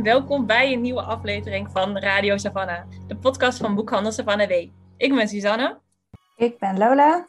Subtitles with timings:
[0.00, 4.52] En welkom bij een nieuwe aflevering van Radio Savannah, de podcast van Boekhandel Savannah W.
[4.96, 5.80] Ik ben Suzanne.
[6.36, 7.28] Ik ben Lola.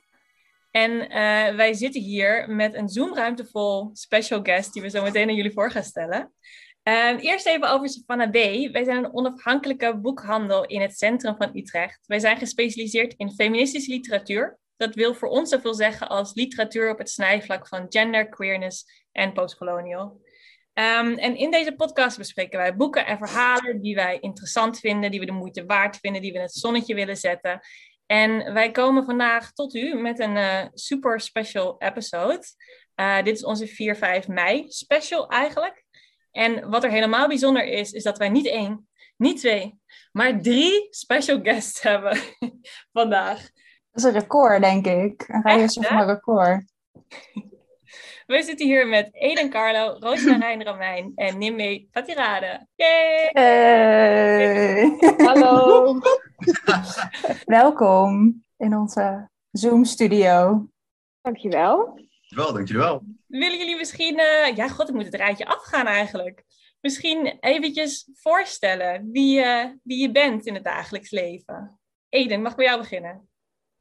[0.71, 5.29] En eh, wij zitten hier met een Zoom-ruimte vol special guest die we zo meteen
[5.29, 6.33] aan jullie voor gaan stellen.
[6.83, 8.71] Uh, eerst even over Savannah B.
[8.71, 11.99] Wij zijn een onafhankelijke boekhandel in het centrum van Utrecht.
[12.07, 14.57] Wij zijn gespecialiseerd in feministische literatuur.
[14.77, 19.33] Dat wil voor ons zoveel zeggen als literatuur op het snijvlak van gender, queerness en
[19.33, 20.21] postcolonial.
[20.81, 25.19] Um, en in deze podcast bespreken wij boeken en verhalen die wij interessant vinden, die
[25.19, 27.59] we de moeite waard vinden, die we in het zonnetje willen zetten.
[28.05, 32.43] En wij komen vandaag tot u met een uh, super special episode.
[32.95, 35.83] Uh, dit is onze 4-5 mei special eigenlijk.
[36.31, 38.87] En wat er helemaal bijzonder is, is dat wij niet één,
[39.17, 39.79] niet twee,
[40.11, 42.17] maar drie special guests hebben
[42.91, 43.39] vandaag.
[43.91, 45.25] Dat is een record, denk ik.
[45.27, 46.63] Een radio van een record.
[48.31, 52.67] We zitten hier met Eden Carlo, Roosmarijn Ramijn en Nimme Fatirade.
[52.75, 53.29] Yay!
[53.31, 54.97] Hey.
[55.17, 55.99] Hallo!
[57.45, 60.67] Welkom in onze Zoom-studio.
[61.21, 61.85] Dankjewel.
[61.85, 63.03] Dankjewel, dankjewel.
[63.27, 66.43] Willen jullie misschien, uh, ja god, ik moet het rijtje afgaan eigenlijk.
[66.81, 71.79] Misschien eventjes voorstellen wie, uh, wie je bent in het dagelijks leven.
[72.09, 73.29] Eden, mag ik bij jou beginnen?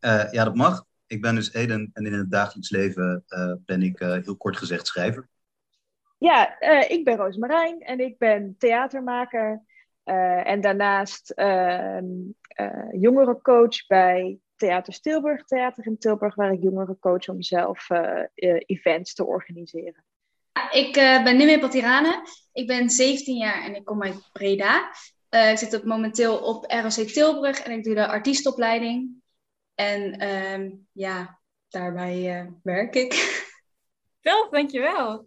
[0.00, 0.84] Uh, ja, dat mag.
[1.10, 3.24] Ik ben dus Eden en in het dagelijks leven
[3.64, 5.28] ben ik heel kort gezegd schrijver.
[6.18, 9.62] Ja, ik ben Roosmarijn en ik ben theatermaker.
[10.44, 12.04] en daarnaast ehm,
[12.92, 18.24] jongerencoach bij Theater Stilburg, Theater in Tilburg, waar ik jongeren coach om zelf uh,
[18.66, 20.04] events te organiseren.
[20.70, 22.22] Ik uh, ben Nimme Patirane.
[22.52, 24.90] Ik ben 17 jaar en ik kom uit Breda.
[25.30, 29.22] Uh, ik zit op, momenteel op ROC Tilburg en ik doe de artiestopleiding.
[29.80, 33.12] En ehm, ja, daarbij werk ik.
[34.20, 35.26] Tof, dankjewel.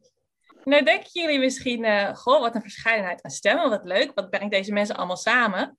[0.63, 4.11] Nou denken jullie misschien, goh, wat een verscheidenheid aan stemmen, wat leuk.
[4.13, 5.77] Wat brengt deze mensen allemaal samen?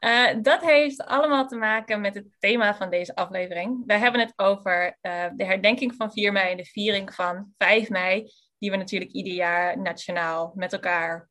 [0.00, 3.82] Uh, dat heeft allemaal te maken met het thema van deze aflevering.
[3.86, 4.98] We hebben het over
[5.36, 9.32] de herdenking van 4 mei en de viering van 5 mei, die we natuurlijk ieder
[9.32, 11.28] jaar nationaal met elkaar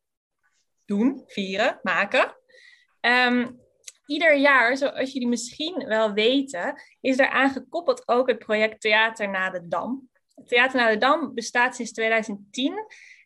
[0.85, 2.35] doen, vieren, maken.
[3.01, 3.60] Um,
[4.11, 9.49] ieder jaar, zoals jullie misschien wel weten, is er aangekoppeld ook het project Theater na
[9.49, 10.09] de Dam.
[10.45, 12.73] Theater na de Dam bestaat sinds 2010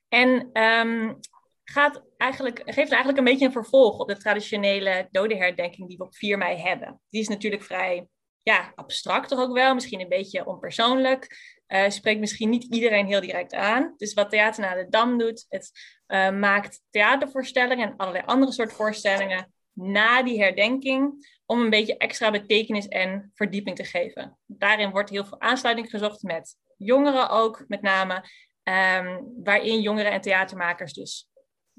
[0.09, 1.19] en um,
[1.63, 6.16] gaat eigenlijk, geeft eigenlijk een beetje een vervolg op de traditionele dodenherdenking die we op
[6.16, 7.02] 4 mei hebben.
[7.09, 8.07] Die is natuurlijk vrij
[8.44, 11.53] ja, abstract toch ook wel, misschien een beetje onpersoonlijk.
[11.67, 13.94] Uh, spreekt misschien niet iedereen heel direct aan.
[13.97, 15.72] Dus wat Theater naar de Dam doet, het
[16.07, 22.31] uh, maakt theatervoorstellingen en allerlei andere soort voorstellingen na die herdenking om een beetje extra
[22.31, 24.38] betekenis en verdieping te geven.
[24.46, 28.14] Daarin wordt heel veel aansluiting gezocht met jongeren ook, met name,
[28.64, 31.30] um, waarin jongeren en theatermakers dus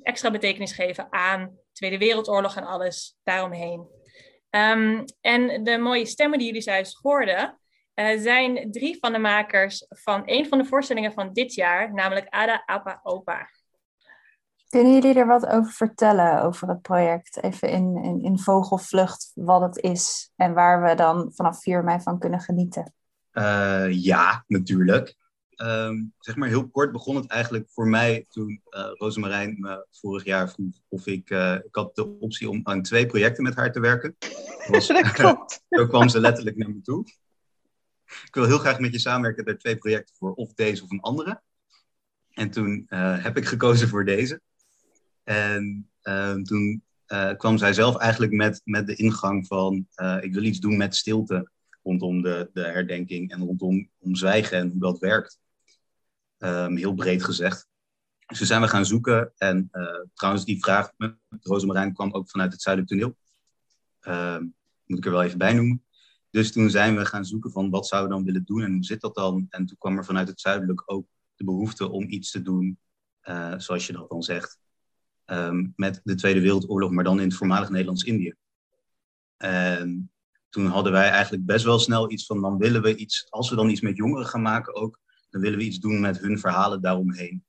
[0.02, 3.86] extra betekenis geven aan Tweede Wereldoorlog en alles daaromheen.
[4.50, 7.60] Um, en de mooie stemmen die jullie juist hoorden,
[7.94, 12.26] uh, zijn drie van de makers van een van de voorstellingen van dit jaar, namelijk
[12.28, 13.48] Ada Apa Opa.
[14.68, 17.42] Kunnen jullie er wat over vertellen, over het project?
[17.42, 22.00] Even in, in, in vogelvlucht, wat het is en waar we dan vanaf 4 mei
[22.00, 22.94] van kunnen genieten?
[23.32, 25.16] Uh, ja, natuurlijk.
[25.56, 30.24] Um, zeg maar heel kort begon het eigenlijk voor mij toen uh, Rosemarijn me vorig
[30.24, 31.30] jaar vroeg of ik...
[31.30, 34.16] Uh, ik had de optie om aan twee projecten met haar te werken.
[34.68, 35.62] Was, dat klopt.
[35.68, 37.04] zo kwam ze letterlijk naar me toe.
[38.06, 41.00] Ik wil heel graag met je samenwerken bij twee projecten voor of deze of een
[41.00, 41.42] andere.
[42.30, 44.40] En toen uh, heb ik gekozen voor deze.
[45.26, 46.82] En ehm, toen
[47.36, 49.86] kwam zij zelf eigenlijk met, met de ingang van...
[50.20, 51.50] ik wil iets doen met stilte
[51.86, 55.38] rondom de, de herdenking en rondom om zwijgen en hoe dat werkt.
[56.38, 57.68] Um, heel breed gezegd.
[58.26, 59.32] Dus toen zijn we gaan zoeken.
[59.36, 63.16] En uh, trouwens, die vraag met Rosemarijn kwam ook vanuit het Zuidelijk Toneel.
[64.00, 65.84] Um, moet ik er wel even bij noemen.
[66.30, 68.84] Dus toen zijn we gaan zoeken van wat zouden we dan willen doen en hoe
[68.84, 69.46] zit dat dan?
[69.48, 72.78] En toen kwam er vanuit het Zuidelijk ook de behoefte om iets te doen,
[73.56, 74.58] zoals je dat dan zegt,
[75.26, 78.34] um, met de Tweede Wereldoorlog, maar dan in het voormalig Nederlands-Indië.
[79.36, 80.10] En
[80.48, 83.56] toen hadden wij eigenlijk best wel snel iets van, dan willen we iets, als we
[83.56, 85.00] dan iets met jongeren gaan maken ook,
[85.30, 87.44] dan willen we iets doen met hun verhalen daaromheen.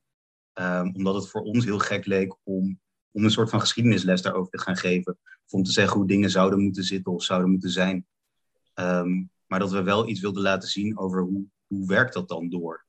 [0.54, 2.80] Um, omdat het voor ons heel gek leek om,
[3.12, 5.18] om een soort van geschiedenisles daarover te gaan geven.
[5.46, 8.06] Of om te zeggen hoe dingen zouden moeten zitten of zouden moeten zijn.
[9.48, 12.86] Maar dat we wel iets wilden laten zien over hoe, hoe werkt dat dan door.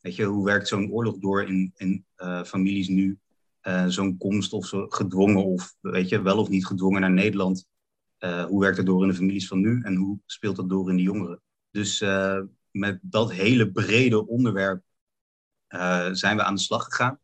[0.00, 3.18] Weet je, hoe werkt zo'n oorlog door in, in uh, families nu?
[3.62, 7.66] Uh, zo'n komst of zo gedwongen of weet je, wel of niet gedwongen naar Nederland.
[8.18, 10.90] Uh, hoe werkt dat door in de families van nu en hoe speelt dat door
[10.90, 11.42] in de jongeren?
[11.70, 12.04] Dus
[12.70, 14.82] met dat hele brede onderwerp
[16.12, 17.18] zijn we aan de slag gegaan.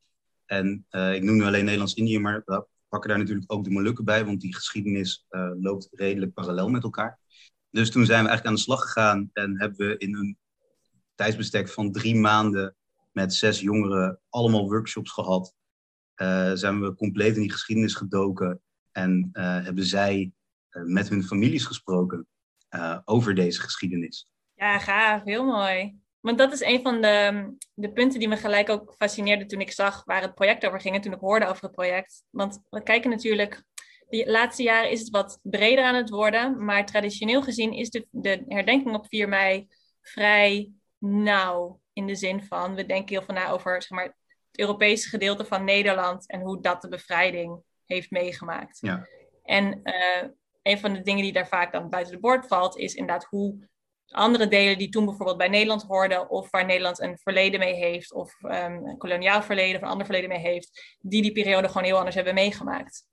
[0.45, 4.25] En ik noem nu alleen Nederlands-Indië, maar we pakken daar natuurlijk ook de Molukken bij,
[4.25, 5.27] want die geschiedenis
[5.61, 7.19] loopt redelijk parallel met elkaar.
[7.71, 10.39] Dus toen zijn we eigenlijk aan de slag gegaan en hebben we in een
[11.15, 12.75] tijdsbestek van drie maanden
[13.13, 15.55] met zes jongeren allemaal workshops gehad.
[16.17, 18.61] Uh, zijn we compleet in die geschiedenis gedoken
[18.93, 20.33] en uh, hebben zij
[20.71, 22.27] uh, met hun families gesproken
[23.05, 24.31] over deze geschiedenis.
[24.55, 25.99] Ja, gaaf, heel mooi.
[26.21, 29.73] Want dat is een van de, de punten die me gelijk ook fascineerde toen ik
[29.73, 32.23] zag waar het project over ging en toen ik hoorde over het project.
[32.31, 33.65] Want we kijken natuurlijk,
[34.09, 38.07] de laatste jaren is het wat breder aan het worden, maar traditioneel gezien is de,
[38.11, 39.67] de herdenking op 4 mei
[40.01, 41.81] vrij nauw.
[41.93, 44.17] In de zin van, we denken heel veel na over zeg maar,
[44.57, 48.79] het Europese gedeelte van Nederland en hoe dat de bevrijding heeft meegemaakt.
[48.81, 49.07] Ja.
[49.43, 50.29] En uh,
[50.63, 53.69] een van de dingen die daar vaak dan buiten de boord valt, is inderdaad hoe
[54.07, 58.13] andere delen die toen bijvoorbeeld bij Nederland hoorden, of waar Nederland een verleden mee heeft,
[58.13, 61.85] of um, een koloniaal verleden of een ander verleden mee heeft, die die periode gewoon
[61.85, 63.07] heel anders hebben meegemaakt.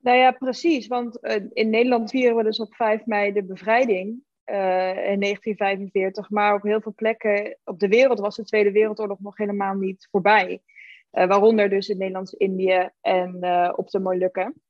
[0.00, 0.86] Nou ja, precies.
[0.86, 4.22] Want uh, in Nederland vieren we dus op 5 mei de bevrijding.
[4.46, 4.56] Uh,
[4.88, 6.30] in 1945.
[6.30, 10.08] Maar op heel veel plekken op de wereld was de Tweede Wereldoorlog nog helemaal niet
[10.10, 10.62] voorbij.
[11.12, 14.62] Uh, waaronder dus in Nederlands-Indië en uh, op de Molukken.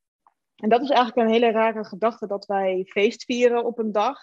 [0.55, 4.17] En dat is eigenlijk een hele rare gedachte dat wij feest vieren op een dag.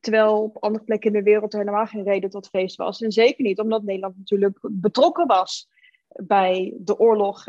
[0.00, 3.00] Terwijl op andere plekken in de wereld er helemaal geen reden tot feest was.
[3.00, 5.68] En zeker niet omdat Nederland natuurlijk betrokken was
[6.08, 7.46] bij de oorlog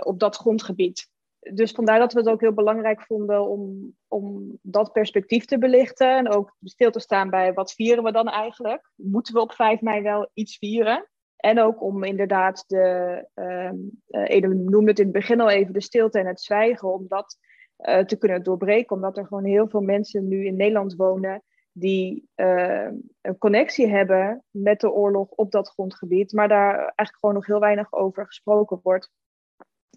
[0.00, 1.08] op dat grondgebied
[1.52, 6.16] dus vandaar dat we het ook heel belangrijk vonden om, om dat perspectief te belichten.
[6.16, 8.90] En ook stil te staan bij wat vieren we dan eigenlijk?
[8.94, 11.10] Moeten we op 5 mei wel iets vieren?
[11.46, 16.18] En ook om inderdaad de, uh, noemde het in het begin al even, de stilte
[16.18, 17.38] en het zwijgen, om dat
[17.78, 18.96] uh, te kunnen doorbreken.
[18.96, 22.88] Omdat er gewoon heel veel mensen nu in Nederland wonen die uh,
[23.20, 27.60] een connectie hebben met de oorlog op dat grondgebied, maar daar eigenlijk gewoon nog heel
[27.60, 29.10] weinig over gesproken wordt.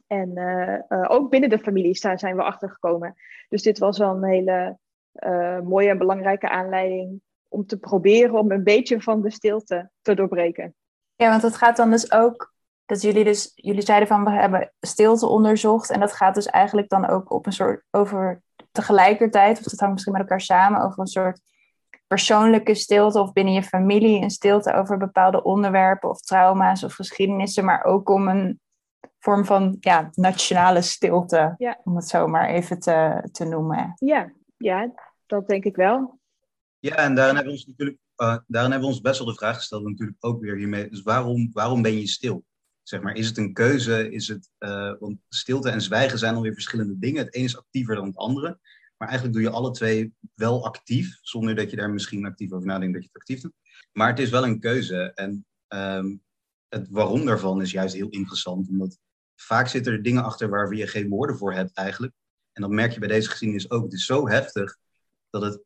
[0.08, 3.16] En uh, ook binnen de families daar zijn we achter gekomen.
[3.48, 4.78] Dus dit was wel een hele
[5.64, 10.76] mooie en belangrijke aanleiding om te proberen om een beetje van de stilte te doorbreken.
[11.22, 12.54] Ja, want het gaat dan dus ook
[12.86, 15.90] dat jullie dus, jullie zeiden van we hebben stilte onderzocht.
[15.90, 19.94] En dat gaat dus eigenlijk dan ook op een soort over tegelijkertijd, of dat hangt
[19.94, 21.42] misschien met elkaar samen, over een soort
[22.08, 27.66] persoonlijke stilte of binnen je familie een stilte over bepaalde onderwerpen of trauma's of geschiedenissen,
[27.66, 28.60] maar ook om een
[29.20, 31.80] vorm van ja, nationale stilte, ja.
[31.84, 33.94] om het zo maar even te, te noemen.
[33.96, 34.92] Ja, ja,
[35.26, 36.20] dat denk ik wel.
[36.80, 39.34] Ja, en daarin hebben we ons natuurlijk uh, daarin hebben we ons best wel de
[39.34, 40.90] vraag gesteld, natuurlijk ook weer hiermee.
[40.90, 42.46] Dus waarom, waarom ben je stil?
[42.84, 44.12] Zeg maar, is het een keuze?
[44.12, 47.26] Is het, uh, want stilte en zwijgen zijn alweer verschillende dingen.
[47.26, 48.60] Het een is actiever dan het andere.
[48.98, 52.68] Maar eigenlijk doe je alle twee wel actief, zonder dat je daar misschien actief over
[52.68, 53.54] nadenkt dat je het actief doet.
[53.92, 55.12] Maar het is wel een keuze.
[55.16, 56.22] En um,
[56.68, 59.00] het waarom daarvan is juist heel interessant, omdat
[59.36, 62.14] vaak zitten er dingen achter waar je geen woorden voor hebt eigenlijk.
[62.52, 63.84] En dat merk je bij deze geschiedenis ook.
[63.84, 64.78] Het is zo heftig
[65.30, 65.64] dat het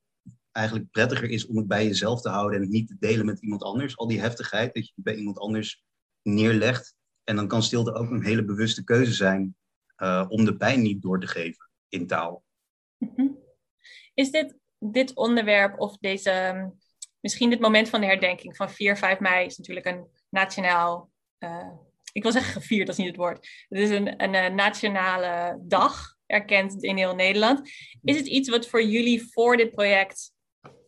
[0.54, 3.42] eigenlijk prettiger is om het bij jezelf te houden en het niet te delen met
[3.42, 3.98] iemand anders.
[3.98, 5.84] Al die heftigheid dat je bij iemand anders
[6.22, 6.96] neerlegt.
[7.24, 9.56] En dan kan stilte ook een hele bewuste keuze zijn
[9.98, 12.44] uh, om de pijn niet door te geven in taal.
[12.98, 13.28] Mhm.
[14.14, 16.72] Is dit, dit onderwerp of deze,
[17.20, 21.72] misschien dit moment van de herdenking van 4, 5 mei is natuurlijk een nationaal uh,
[22.14, 23.66] ik wil zeggen gevierd, dat is niet het woord.
[23.70, 27.70] Het is een, een, een, nationale dag, erkend in heel Nederland.
[28.04, 30.33] Is het iets wat voor jullie voor dit project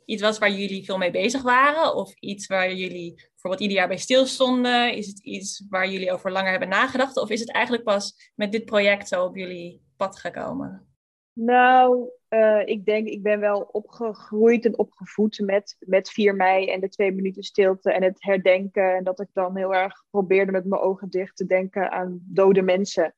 [0.06, 1.96] iets was waar jullie veel mee bezig waren?
[1.96, 4.94] Of iets waar jullie bijvoorbeeld ieder jaar bij stilstonden?
[4.94, 7.18] Is het iets waar jullie over langer hebben nagedacht?
[7.18, 10.88] Of is het eigenlijk pas met dit project zo op jullie pad gekomen?
[11.34, 16.80] Nou, uh, ik denk, ik ben wel opgegroeid en opgevoed met, met 4 mei en
[16.80, 18.96] de twee minuten stilte en het herdenken.
[18.96, 22.62] En dat ik dan heel erg probeerde met mijn ogen dicht te denken aan dode
[22.62, 23.16] mensen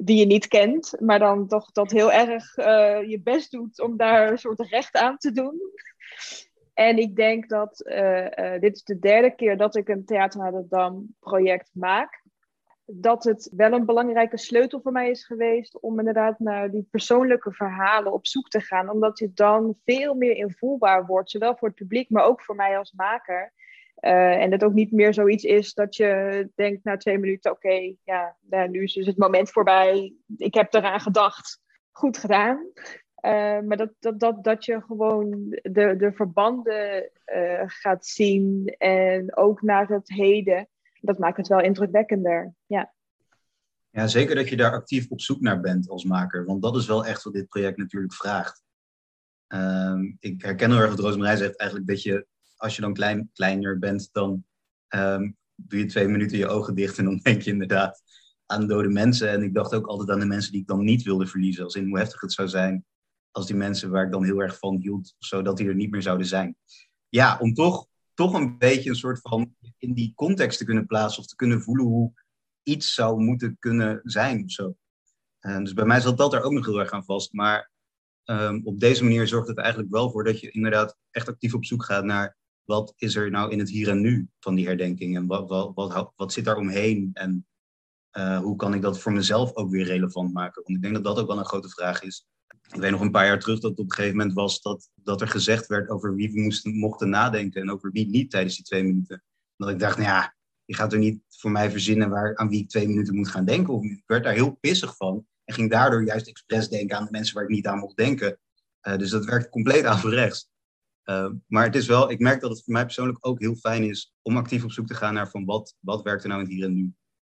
[0.00, 3.96] die je niet kent, maar dan toch dat heel erg uh, je best doet om
[3.96, 5.60] daar een soort recht aan te doen.
[6.74, 10.52] En ik denk dat uh, dit is de derde keer dat ik een Theater naar
[10.52, 12.22] de Dam project maak
[12.92, 17.52] dat het wel een belangrijke sleutel voor mij is geweest om inderdaad naar die persoonlijke
[17.52, 18.90] verhalen op zoek te gaan.
[18.90, 22.78] Omdat je dan veel meer invoelbaar wordt, zowel voor het publiek, maar ook voor mij
[22.78, 23.52] als maker.
[24.00, 27.94] Uh, en het ook niet meer zoiets is dat je denkt na twee minuten, oké,
[28.04, 30.14] ja, nou, nu is dus het moment voorbij.
[30.36, 31.60] Ik heb eraan gedacht.
[31.90, 32.56] Goed gedaan.
[33.24, 39.36] Uh, maar dat, dat, dat, dat je gewoon de, de verbanden uh, gaat zien en
[39.36, 40.68] ook naar het heden
[41.00, 42.54] dat maakt het wel indrukwekkender.
[42.66, 42.92] Ja.
[43.90, 46.44] ja, zeker dat je daar actief op zoek naar bent als maker.
[46.44, 48.62] Want dat is wel echt wat dit project natuurlijk vraagt.
[49.48, 52.26] Um, ik herken heel erg wat Roosmarij zegt, eigenlijk dat je,
[52.60, 54.44] als je dan klein, kleiner bent, dan
[54.94, 58.02] um, doe je twee minuten je ogen dicht en dan denk je inderdaad
[58.46, 59.30] aan dode mensen.
[59.30, 61.64] En ik dacht ook altijd aan de mensen die ik dan niet wilde verliezen.
[61.64, 62.84] Als in hoe heftig het zou zijn
[63.30, 66.02] als die mensen waar ik dan heel erg van hield, zodat die er niet meer
[66.02, 66.56] zouden zijn.
[67.08, 71.22] Ja, om toch, toch een beetje een soort van in die context te kunnen plaatsen
[71.22, 72.12] of te kunnen voelen hoe
[72.62, 74.74] iets zou moeten kunnen zijn of zo.
[75.40, 77.32] Dus bij mij zat dat er ook nog heel erg aan vast.
[77.32, 77.70] Maar
[78.24, 81.64] um, op deze manier zorgt het eigenlijk wel voor dat je inderdaad echt actief op
[81.64, 82.36] zoek gaat naar
[82.70, 86.12] wat is er nou in het hier en nu van die herdenking en wat, wat,
[86.16, 87.46] wat, zit daar omheen en
[88.18, 90.62] uh, hoe kan ik dat voor mezelf ook weer relevant maken?
[90.62, 92.26] Want ik denk dat dat ook wel een grote vraag is.
[92.72, 94.90] Ik weet nog een paar jaar terug dat het op een gegeven moment was dat,
[94.94, 98.64] dat er gezegd werd over wie we mochten nadenken en over wie niet tijdens die
[98.64, 99.22] twee minuten.
[99.56, 100.34] Dat ik dacht, nou ja,
[100.64, 103.44] je gaat er niet voor mij verzinnen waar, aan wie ik twee minuten moet gaan
[103.44, 103.74] denken.
[103.74, 107.10] Of ik werd daar heel pissig van en ging daardoor juist expres denken aan de
[107.10, 108.38] mensen waar ik niet aan mocht denken.
[108.88, 110.50] Uh, dus dat werkt compleet averechts.
[111.04, 113.84] Uh, maar het is wel, ik merk dat het voor mij persoonlijk ook heel fijn
[113.84, 116.46] is om actief op zoek te gaan naar van wat, wat werkt er nou in
[116.46, 116.92] het hier en nu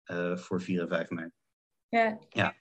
[0.07, 1.31] uh, voor 4 en 5 mei.
[1.89, 2.19] Ja.
[2.29, 2.55] ja.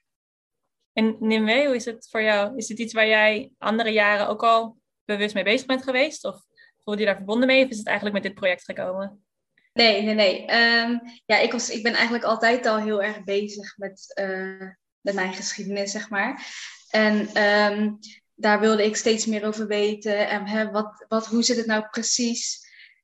[0.93, 2.57] En Nimwee, hoe is het voor jou?
[2.57, 6.25] Is het iets waar jij andere jaren ook al bewust mee bezig bent geweest?
[6.25, 6.41] Of
[6.83, 7.63] voelde je daar verbonden mee?
[7.63, 9.25] Of is het eigenlijk met dit project gekomen?
[9.73, 10.41] Nee, nee, nee.
[10.41, 14.69] Um, ja, ik, was, ik ben eigenlijk altijd al heel erg bezig met, uh,
[15.01, 16.45] met mijn geschiedenis, zeg maar.
[16.89, 17.99] En um,
[18.35, 20.29] daar wilde ik steeds meer over weten.
[20.29, 22.61] En hè, wat, wat, hoe zit het nou precies?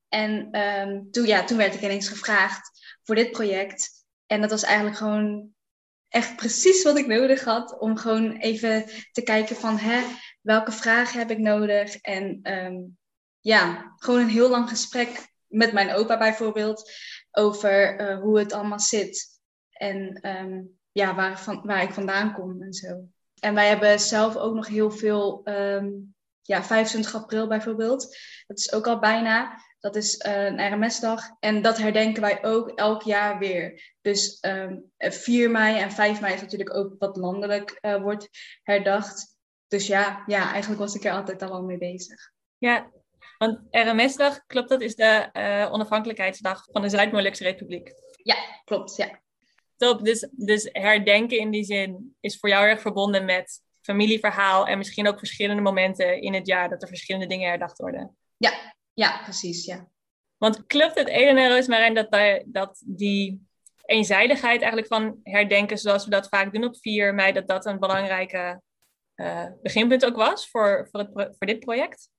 [0.08, 2.70] En um, toen, ja, toen werd ik ineens gevraagd
[3.04, 3.90] voor dit project.
[4.26, 5.54] En dat was eigenlijk gewoon
[6.08, 7.80] echt precies wat ik nodig had.
[7.80, 10.04] Om gewoon even te kijken van hè,
[10.42, 11.96] welke vragen heb ik nodig.
[11.96, 12.98] En um,
[13.40, 16.92] ja, gewoon een heel lang gesprek met mijn opa bijvoorbeeld.
[17.32, 19.28] Over uh, hoe het allemaal zit.
[19.72, 23.08] En um, ja, waar, van, waar ik vandaan kom en zo.
[23.40, 28.18] En wij hebben zelf ook nog heel veel, um, ja, 25 april bijvoorbeeld.
[28.48, 29.62] Dat is ook al bijna.
[29.80, 31.22] Dat is uh, een RMS-dag.
[31.40, 33.94] En dat herdenken wij ook elk jaar weer.
[34.02, 38.30] Dus um, 4 mei en 5 mei is natuurlijk ook wat landelijk uh, wordt
[38.64, 39.38] herdacht.
[39.68, 42.32] Dus ja, ja, eigenlijk was ik er altijd al wel mee bezig.
[42.58, 42.92] Ja,
[43.38, 47.94] want RMS-dag, klopt dat, is de uh, onafhankelijkheidsdag van de Zuid-Molukse Republiek.
[48.24, 49.20] Ja, klopt, ja.
[49.80, 54.78] Top, dus, dus herdenken in die zin is voor jou erg verbonden met familieverhaal en
[54.78, 58.18] misschien ook verschillende momenten in het jaar dat er verschillende dingen herdacht worden.
[58.38, 59.90] Ja, ja, precies, ja.
[60.38, 63.48] Want klopt het, Eden en Roosmarijn, dat, daar, dat die
[63.86, 67.80] eenzijdigheid eigenlijk van herdenken, zoals we dat vaak doen op 4 mei, dat dat een
[67.80, 68.62] belangrijke
[69.16, 72.10] uh, beginpunt ook was voor, voor, het, voor dit project?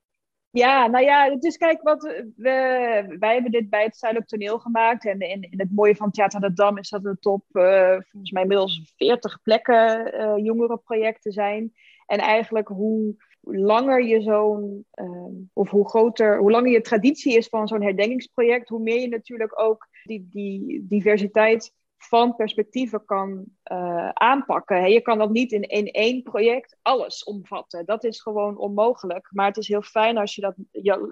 [0.52, 2.02] Ja, nou ja, dus kijk, wat
[2.36, 5.06] we, wij hebben dit bij het Zuidelijk Toneel gemaakt.
[5.06, 8.30] En in, in het mooie van Theater de Dam is dat er top, uh, volgens
[8.30, 11.72] mij inmiddels 40 plekken uh, jongerenprojecten zijn.
[12.06, 17.48] En eigenlijk hoe langer je zo'n, uh, of hoe groter, hoe langer je traditie is
[17.48, 24.08] van zo'n herdenkingsproject, hoe meer je natuurlijk ook die, die diversiteit van perspectieven kan uh,
[24.08, 24.90] aanpakken.
[24.90, 27.86] Je kan dat niet in, in één project alles omvatten.
[27.86, 29.28] Dat is gewoon onmogelijk.
[29.32, 30.54] Maar het is heel fijn als je dat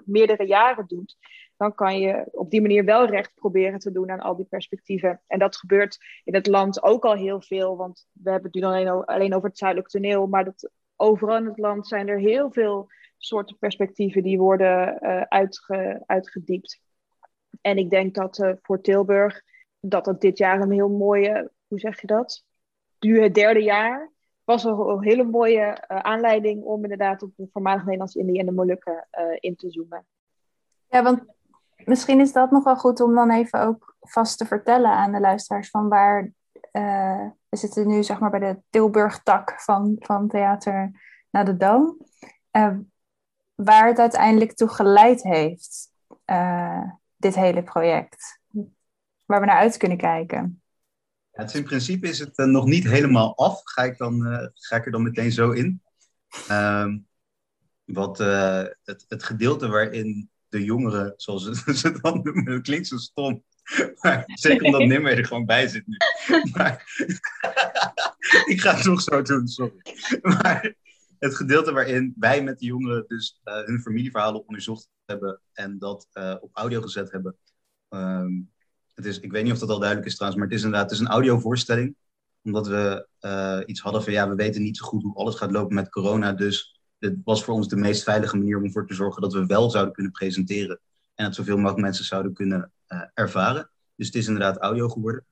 [0.05, 1.17] meerdere jaren doet.
[1.57, 5.21] Dan kan je op die manier wel recht proberen te doen aan al die perspectieven.
[5.27, 7.77] En dat gebeurt in het land ook al heel veel.
[7.77, 10.27] Want we hebben het nu alleen, alleen over het zuidelijk toneel.
[10.27, 16.03] Maar dat, overal in het land zijn er heel veel soorten perspectieven die worden uitge,
[16.05, 16.81] uitgediept.
[17.61, 19.41] En ik denk dat uh, voor Tilburg
[19.79, 22.45] dat het dit jaar een heel mooie, hoe zeg je dat?
[22.99, 24.11] Nu het derde jaar
[24.43, 29.07] was een hele mooie uh, aanleiding om inderdaad op de voormalig Nederlands-Indië en de Molukken
[29.19, 30.05] uh, in te zoomen.
[30.87, 31.21] Ja, want
[31.85, 35.19] misschien is dat nog wel goed om dan even ook vast te vertellen aan de
[35.19, 36.31] luisteraars van waar
[36.71, 40.91] uh, we zitten nu zeg maar bij de Tilburg-tak van, van Theater
[41.29, 41.97] naar de Dam.
[43.55, 45.91] waar het uiteindelijk toe geleid heeft,
[47.17, 48.38] dit hele project
[49.29, 50.61] waar we naar uit kunnen kijken.
[51.31, 53.61] Ja, het in principe is het uh, nog niet helemaal af.
[53.63, 55.81] Ga ik, dan, uh, ga ik er dan meteen zo in.
[56.51, 57.07] Um,
[57.85, 62.97] wat uh, het, het gedeelte waarin de jongeren, zoals ze, ze dan noemen, klinkt zo
[62.97, 63.43] stom.
[64.01, 65.97] Maar zeker omdat Nimmer er gewoon bij zit nu.
[66.53, 66.83] Maar,
[68.45, 69.81] ik ga het toch zo doen, sorry.
[70.21, 70.75] Maar
[71.19, 76.07] het gedeelte waarin wij met de jongeren dus hun familieverhalen onderzocht hebben en dat
[76.41, 77.37] op audio gezet hebben.
[77.89, 78.51] Um,
[78.99, 80.89] het is, ik weet niet of dat al duidelijk is trouwens, maar het is inderdaad
[80.89, 81.95] het is een audiovoorstelling.
[82.43, 85.51] Omdat we uh, iets hadden van ja, we weten niet zo goed hoe alles gaat
[85.51, 86.33] lopen met corona.
[86.33, 89.45] Dus het was voor ons de meest veilige manier om ervoor te zorgen dat we
[89.45, 90.79] wel zouden kunnen presenteren.
[91.15, 93.69] En dat zoveel mogelijk mensen zouden kunnen uh, ervaren.
[93.95, 95.25] Dus het is inderdaad audio geworden.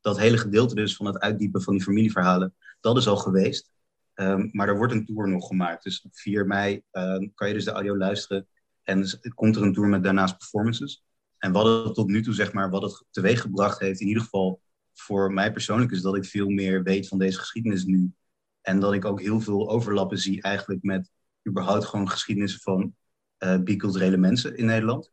[0.00, 3.70] Dat hele gedeelte dus van het uitdiepen van die familieverhalen, dat is al geweest.
[4.14, 5.84] Um, maar er wordt een tour nog gemaakt.
[5.84, 8.46] Dus op 4 mei uh, kan je dus de audio luisteren.
[8.82, 11.04] En dus, komt er een tour met daarnaast performances.
[11.44, 14.60] En wat het tot nu toe, zeg maar, wat het teweeggebracht heeft, in ieder geval
[14.92, 18.12] voor mij persoonlijk is dat ik veel meer weet van deze geschiedenis nu.
[18.60, 21.10] En dat ik ook heel veel overlappen zie eigenlijk met
[21.48, 22.94] überhaupt gewoon geschiedenissen van
[23.38, 25.10] uh, biculturele mensen in Nederland.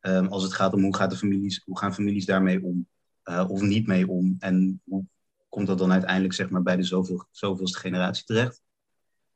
[0.00, 2.88] Um, als het gaat om hoe, gaat de families, hoe gaan families daarmee om
[3.24, 4.36] uh, of niet mee om.
[4.38, 5.04] En hoe
[5.48, 8.62] komt dat dan uiteindelijk zeg maar, bij de zoveel, zoveelste generatie terecht.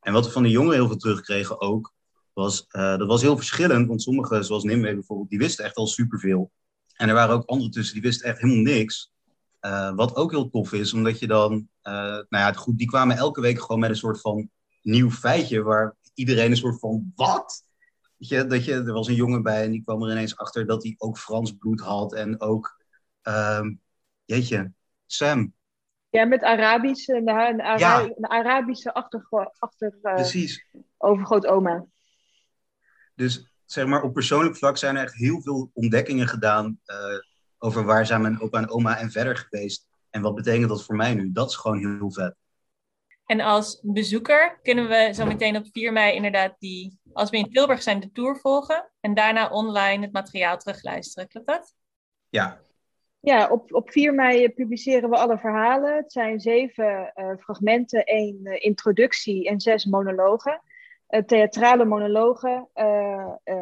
[0.01, 1.95] En wat we van de jongeren heel veel terugkregen ook,
[2.37, 3.89] was, uh, dat was heel verschillend.
[3.89, 6.51] Want sommigen, zoals Nimwee bijvoorbeeld, die wisten echt al superveel.
[6.97, 9.13] En er waren ook anderen tussen die wisten echt helemaal niks.
[9.61, 13.17] Uh, wat ook heel tof is, omdat je dan, uh, nou ja, goed, die kwamen
[13.17, 14.51] elke week gewoon met een soort van
[14.83, 17.65] nieuw feitje, waar iedereen een soort van, wat?
[18.17, 20.67] Weet je, dat je, er was een jongen bij en die kwam er ineens achter
[20.67, 22.85] dat hij ook Frans bloed had en ook,
[23.23, 23.67] uh,
[24.25, 24.73] jeetje,
[25.07, 25.55] Sam.
[26.09, 28.03] Ja, met Arabisch, een, Ara ja.
[28.03, 29.27] een Arabische achter,
[29.59, 30.67] achter Precies.
[30.97, 31.87] overgrootoma.
[33.17, 36.97] Dus zeg maar, op persoonlijk vlak zijn er echt heel veel ontdekkingen gedaan uh,
[37.59, 39.87] over waar zijn mijn opa en oma en verder geweest.
[40.11, 41.33] En wat betekent dat voor mij nu?
[41.33, 42.35] Dat is gewoon heel vet.
[43.27, 47.51] En als bezoeker kunnen we zo meteen op 4 mei inderdaad die, als we in
[47.51, 48.91] Tilburg zijn, de tour volgen.
[49.01, 51.29] En daarna online het materiaal terugluisteren.
[51.29, 51.75] Klopt dat?
[52.29, 52.61] Ja.
[53.21, 55.97] Ja, op, op 4 mei publiceren we alle verhalen.
[55.97, 60.61] Het zijn zeven uh, fragmenten, één uh, introductie en zes monologen.
[61.09, 62.69] Uh, theatrale monologen,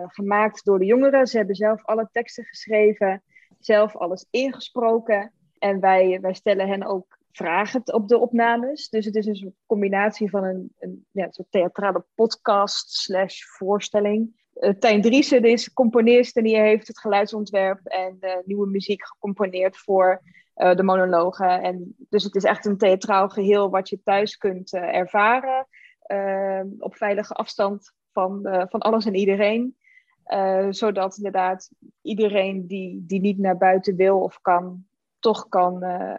[0.07, 1.27] gemaakt door de jongeren.
[1.27, 3.23] Ze hebben zelf alle teksten geschreven,
[3.59, 5.33] zelf alles ingesproken.
[5.59, 8.89] En wij, wij stellen hen ook vragen op de opnames.
[8.89, 14.43] Dus het is een combinatie van een, een, ja, soort theatrale podcast slash voorstelling.
[14.55, 20.23] Uh, Tijn Driessen is componist en die heeft het geluidsontwerp en nieuwe muziek gecomponeerd voor
[20.55, 21.63] de monologen.
[21.63, 25.67] En dus het is echt een theatraal geheel wat je thuis kunt ervaren
[26.79, 29.77] op veilige afstand van, van alles en iedereen.
[30.71, 31.71] zodat inderdaad
[32.03, 34.87] iedereen die, die niet naar buiten wil of kan,
[35.19, 36.15] toch kan, uh,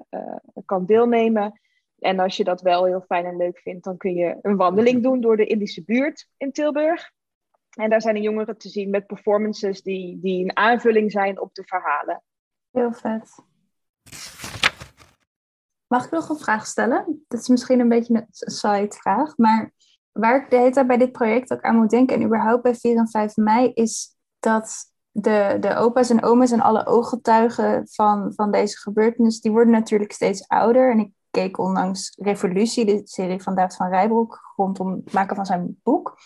[0.66, 1.60] kan deelnemen.
[2.00, 5.04] En als je dat wel heel fijn en leuk vindt, dan kun je een wandeling
[5.04, 7.12] doen door de Indische buurt in Tilburg.
[7.70, 11.54] En daar zijn de jongeren te zien met performances die, die een aanvulling zijn op
[11.54, 12.24] de verhalen.
[12.72, 13.44] Heel vet.
[15.88, 17.24] Mag ik nog een vraag stellen?
[17.28, 19.74] Dat is misschien een beetje een side vraag, maar
[20.20, 22.76] waar ik de hele tijd bij dit project ook aan moet denken en überhaupt bij
[22.76, 28.34] 4 en 5 mei is dat de, de opa's en oma's en alle ooggetuigen van,
[28.36, 30.92] van deze gebeurtenis, die worden natuurlijk steeds ouder.
[30.92, 35.46] En ik keek onlangs Revolutie, de serie van David van Rijbroek, rondom het maken van
[35.46, 36.18] zijn boek.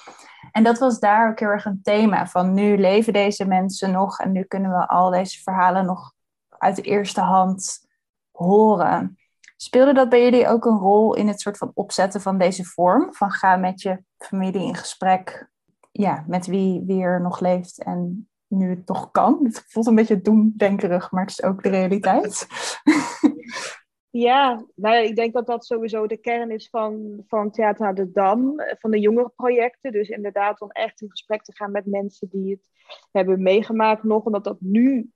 [0.52, 4.20] En dat was daar ook heel erg een thema van nu leven deze mensen nog
[4.20, 6.14] en nu kunnen we al deze verhalen nog
[6.50, 7.88] uit de eerste hand
[8.32, 9.19] horen.
[9.62, 13.14] Speelde dat bij jullie ook een rol in het soort van opzetten van deze vorm?
[13.14, 15.50] Van ga met je familie in gesprek
[15.92, 19.40] ja, met wie, wie er nog leeft en nu het nog kan.
[19.44, 22.48] Het voelt een beetje doemdenkerig, maar het is ook de realiteit.
[24.12, 28.54] Ja, nou ik denk dat dat sowieso de kern is van, van Theater de Dam,
[28.80, 29.92] van de jongere projecten.
[29.92, 32.70] Dus inderdaad om echt in gesprek te gaan met mensen die het
[33.12, 35.12] hebben meegemaakt nog, omdat dat nu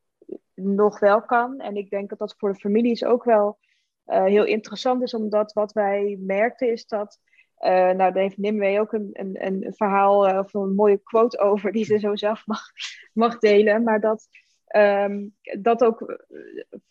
[0.53, 1.59] nog wel kan.
[1.59, 3.57] En ik denk dat dat voor de families ook wel
[4.07, 7.19] uh, heel interessant is, omdat wat wij merkten is dat
[7.63, 11.39] uh, nou, daar heeft Nimwee ook een, een, een verhaal uh, of een mooie quote
[11.39, 12.61] over die ze zo zelf mag,
[13.13, 13.83] mag delen.
[13.83, 14.27] Maar dat,
[14.75, 16.27] um, dat ook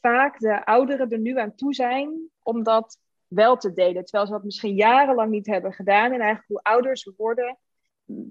[0.01, 4.05] vaak de ouderen er nu aan toe zijn om dat wel te delen.
[4.05, 6.12] Terwijl ze dat misschien jarenlang niet hebben gedaan.
[6.12, 7.59] En eigenlijk hoe ouder ze worden,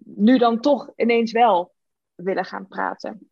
[0.03, 1.73] nu dan toch ineens wel
[2.15, 3.29] willen gaan praten.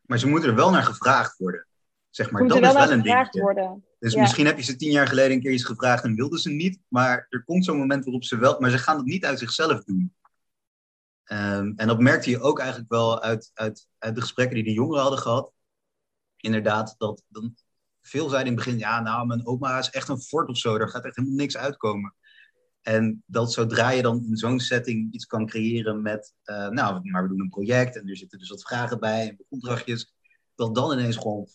[0.00, 1.66] Maar ze moeten er wel naar gevraagd worden.
[2.10, 3.40] Zeg maar, dat is wel een dingetje.
[3.40, 3.84] Worden.
[4.04, 4.20] Dus ja.
[4.20, 6.78] misschien heb je ze tien jaar geleden een keer iets gevraagd en wilden ze niet.
[6.88, 8.60] Maar er komt zo'n moment waarop ze wel...
[8.60, 10.14] Maar ze gaan het niet uit zichzelf doen.
[11.32, 14.72] Um, en dat merkte je ook eigenlijk wel uit, uit, uit de gesprekken die de
[14.72, 15.52] jongeren hadden gehad.
[16.36, 17.56] Inderdaad, dat dan
[18.00, 18.80] veel zeiden in het begin...
[18.80, 20.78] Ja, nou, mijn oma is echt een fort of zo.
[20.78, 22.14] Daar gaat echt helemaal niks uitkomen.
[22.80, 26.34] En dat zodra je dan in zo'n setting iets kan creëren met...
[26.44, 29.44] Uh, nou, maar we doen een project en er zitten dus wat vragen bij en
[29.48, 30.12] opdrachtjes...
[30.54, 31.48] Dat dan ineens gewoon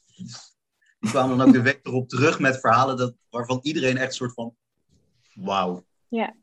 [1.00, 4.14] die kwamen dan ook de week erop terug met verhalen dat, waarvan iedereen echt een
[4.14, 4.56] soort van
[5.34, 5.86] wauw.
[6.08, 6.36] Ja.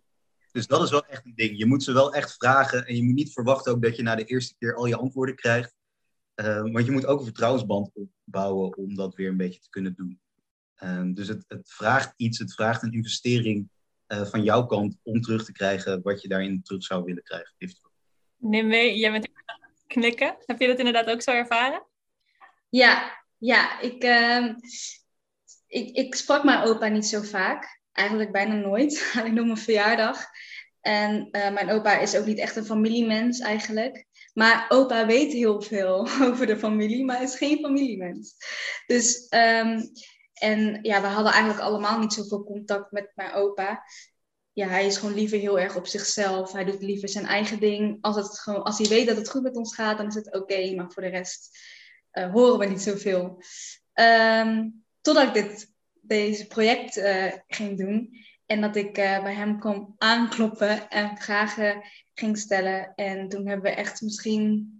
[0.52, 1.58] Dus dat is wel echt een ding.
[1.58, 4.14] Je moet ze wel echt vragen en je moet niet verwachten ook dat je na
[4.14, 5.74] de eerste keer al je antwoorden krijgt.
[6.36, 9.94] Uh, want je moet ook een vertrouwensband opbouwen om dat weer een beetje te kunnen
[9.94, 10.20] doen.
[10.82, 13.68] Uh, dus het, het, vraagt iets, het vraagt een investering
[14.08, 17.54] uh, van jouw kant om terug te krijgen wat je daarin terug zou willen krijgen.
[18.36, 19.28] Nimwee, jij bent
[19.86, 20.36] knikken.
[20.46, 21.86] Heb je dat inderdaad ook zo ervaren?
[22.68, 24.54] Ja, ja, ik, uh,
[25.66, 27.80] ik, ik sprak mijn opa niet zo vaak.
[27.92, 29.12] Eigenlijk bijna nooit.
[29.16, 30.26] Alleen op mijn verjaardag.
[30.80, 34.06] En uh, mijn opa is ook niet echt een familiemens eigenlijk.
[34.32, 38.36] Maar opa weet heel veel over de familie, maar is geen familiemens.
[38.86, 39.90] Dus um,
[40.32, 43.82] En ja, we hadden eigenlijk allemaal niet zoveel contact met mijn opa.
[44.52, 46.52] Ja, hij is gewoon liever heel erg op zichzelf.
[46.52, 47.98] Hij doet liever zijn eigen ding.
[48.00, 50.34] Als, het gewoon, als hij weet dat het goed met ons gaat, dan is het
[50.34, 50.74] oké.
[50.74, 51.58] maar voor de rest
[52.18, 53.42] uh, horen we niet zoveel.
[53.94, 58.24] Um, totdat ik dit, deze project uh, ging doen.
[58.46, 61.82] En dat ik uh, bij hem kwam aankloppen en vragen
[62.14, 62.92] ging stellen.
[62.94, 64.70] En toen hebben we echt misschien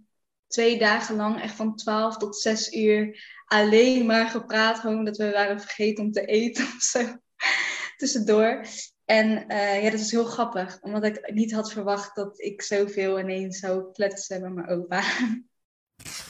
[0.47, 4.79] twee dagen lang, echt van 12 tot 6 uur, alleen maar gepraat.
[4.79, 7.03] Gewoon dat we waren vergeten om te eten of zo.
[7.97, 8.65] Tussendoor.
[9.05, 9.45] En
[9.81, 13.91] ja, dat is heel grappig, omdat ik niet had verwacht dat ik zoveel ineens zou
[13.91, 15.03] kletsen met mijn opa.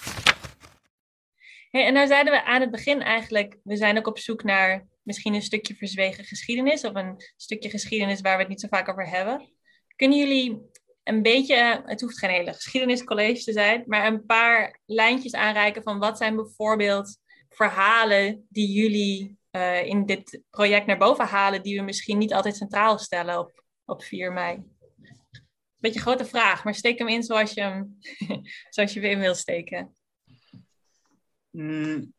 [1.71, 4.88] Hey, en nou zeiden we aan het begin eigenlijk, we zijn ook op zoek naar
[5.03, 8.89] misschien een stukje verzwegen geschiedenis of een stukje geschiedenis waar we het niet zo vaak
[8.89, 9.51] over hebben.
[9.95, 10.62] Kunnen jullie
[11.03, 15.99] een beetje, het hoeft geen hele geschiedeniscollege te zijn, maar een paar lijntjes aanreiken van
[15.99, 17.17] wat zijn bijvoorbeeld
[17.49, 22.56] verhalen die jullie uh, in dit project naar boven halen, die we misschien niet altijd
[22.56, 24.63] centraal stellen op, op 4 mei?
[25.77, 27.97] Beetje grote vraag, maar steek hem in zoals je hem,
[28.69, 29.96] zoals je weer wil steken.
[31.58, 32.13] Mm,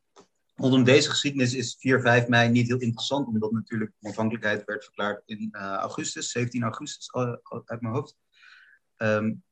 [0.55, 5.23] rondom deze geschiedenis is 4, 5 mei niet heel interessant, omdat natuurlijk onafhankelijkheid werd verklaard
[5.27, 7.13] in uh, augustus, 17 augustus
[7.65, 8.17] uit mijn hoofd.
[8.97, 9.43] Um,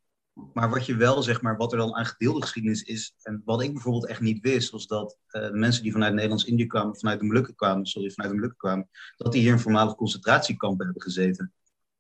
[0.52, 3.62] maar wat je wel, zeg maar, wat er dan aan gedeelde geschiedenis is, en wat
[3.62, 7.26] ik bijvoorbeeld echt niet wist, was dat uh, mensen die vanuit Nederlands-Indië kwamen, vanuit de
[7.26, 11.52] Molukken kwamen, sorry, vanuit de Molukken kwamen, dat die hier in voormalig concentratiekampen hebben gezeten.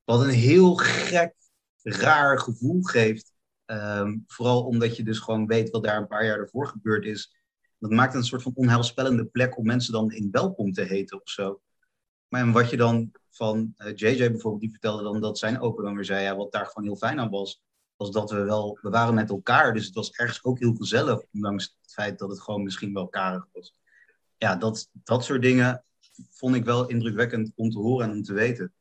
[0.04, 1.34] Wat een heel gek,
[1.82, 3.34] raar gevoel geeft.
[3.66, 7.34] Um, vooral omdat je dus gewoon weet wat daar een paar jaar ervoor gebeurd is.
[7.78, 11.28] Dat maakt een soort van onheilspellende plek om mensen dan in welkom te heten of
[11.28, 11.60] zo.
[12.28, 15.60] Maar en wat je dan van uh, eh, JJ bijvoorbeeld, die vertelde dan dat zijn
[15.94, 17.62] weer zei, ja, wat daar gewoon heel fijn aan was,
[17.96, 21.20] was dat we wel, we waren met elkaar, dus het was ergens ook heel gezellig,
[21.32, 23.74] ondanks het feit dat het gewoon misschien wel karig was.
[24.36, 25.84] Ja, dat, dat soort dingen
[26.30, 28.72] vond ik wel indrukwekkend om te horen en om te weten.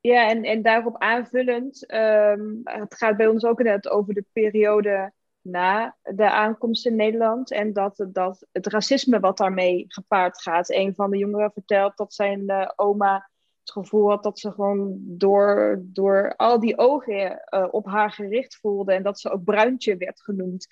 [0.00, 5.12] Ja, en, en daarop aanvullend, um, het gaat bij ons ook net over de periode
[5.44, 7.50] na de aankomst in Nederland.
[7.52, 10.70] En dat, dat het racisme wat daarmee gepaard gaat.
[10.70, 13.30] Een van de jongeren vertelt dat zijn uh, oma
[13.60, 18.56] het gevoel had dat ze gewoon door, door al die ogen uh, op haar gericht
[18.56, 18.92] voelde.
[18.92, 20.66] En dat ze ook bruintje werd genoemd.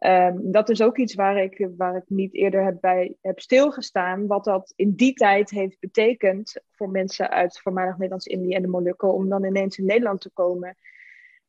[0.00, 4.26] Um, dat is ook iets waar ik, waar ik niet eerder heb bij heb stilgestaan.
[4.26, 9.12] Wat dat in die tijd heeft betekend voor mensen uit voormalig Nederlands-Indië en de Molukken.
[9.12, 10.76] Om dan ineens in Nederland te komen.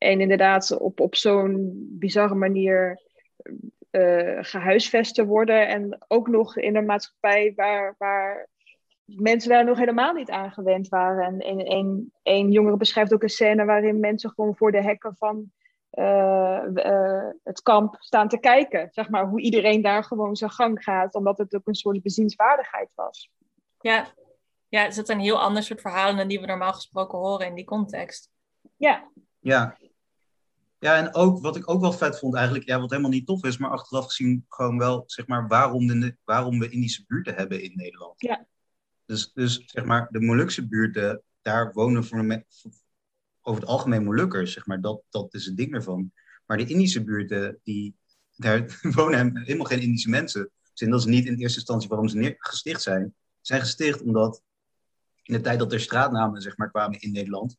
[0.00, 3.00] En inderdaad op, op zo'n bizarre manier
[3.90, 5.68] uh, gehuisvest te worden.
[5.68, 8.48] En ook nog in een maatschappij waar, waar
[9.04, 11.40] mensen daar nog helemaal niet aan gewend waren.
[11.40, 15.52] En een, een jongere beschrijft ook een scène waarin mensen gewoon voor de hekken van
[15.92, 18.88] uh, uh, het kamp staan te kijken.
[18.90, 22.92] Zeg maar hoe iedereen daar gewoon zijn gang gaat, omdat het ook een soort bezienswaardigheid
[22.94, 23.30] was.
[23.80, 24.06] Ja,
[24.68, 27.54] ja dus dat zijn heel ander soort verhalen dan die we normaal gesproken horen in
[27.54, 28.30] die context.
[28.76, 29.08] Ja.
[29.38, 29.76] Ja,
[30.80, 33.44] ja, en ook wat ik ook wel vet vond eigenlijk, ja, wat helemaal niet tof
[33.44, 37.62] is, maar achteraf gezien gewoon wel, zeg maar, waarom, de, waarom we Indische buurten hebben
[37.62, 38.20] in Nederland.
[38.20, 38.46] Ja.
[39.04, 42.44] Dus, dus zeg maar, de Molukse buurten, daar wonen voor,
[43.40, 46.12] over het algemeen Molukkers, zeg maar, dat, dat is het ding ervan.
[46.46, 47.96] Maar de Indische buurten, die,
[48.36, 50.50] daar wonen helemaal geen Indische mensen.
[50.74, 53.14] Dus dat is niet in eerste instantie waarom ze gesticht zijn.
[53.16, 54.42] Ze zijn gesticht omdat
[55.22, 57.56] in de tijd dat er straatnamen, zeg maar, kwamen in Nederland,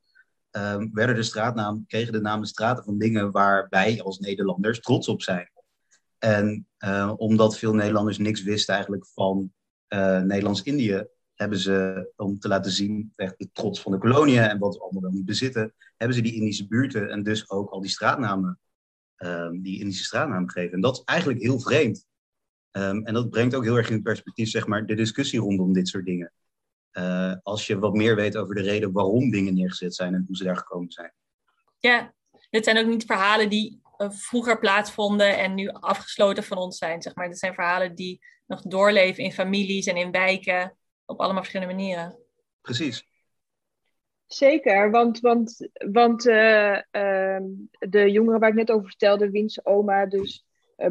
[0.51, 5.07] um, werden de straatnamen, kregen de namen straten van dingen waar wij als Nederlanders trots
[5.07, 5.51] op zijn.
[6.17, 9.53] En uh, omdat veel Nederlanders niks wisten eigenlijk van
[9.89, 14.59] uh, Nederlands-Indië, hebben ze, om te laten zien, echt de trots van de koloniën en
[14.59, 17.81] wat we allemaal wel niet bezitten, hebben ze die Indische buurten en dus ook al
[17.81, 18.59] die straatnamen,
[19.17, 20.73] um, die Indische straatnamen gegeven.
[20.73, 22.05] En dat is eigenlijk heel vreemd.
[22.71, 25.87] Um, en dat brengt ook heel erg in perspectief, zeg maar, de discussie rondom dit
[25.87, 26.31] soort dingen.
[26.93, 30.35] Uh, als je wat meer weet over de reden waarom dingen neergezet zijn en hoe
[30.35, 31.13] ze daar gekomen zijn.
[31.79, 32.13] Ja,
[32.49, 37.01] dit zijn ook niet verhalen die uh, vroeger plaatsvonden en nu afgesloten van ons zijn.
[37.01, 37.27] Zeg maar.
[37.27, 42.17] Dit zijn verhalen die nog doorleven in families en in wijken op allemaal verschillende manieren.
[42.61, 43.09] Precies.
[44.27, 46.77] Zeker, want, want, want uh,
[47.79, 50.45] de jongere waar ik net over vertelde, wiens oma dus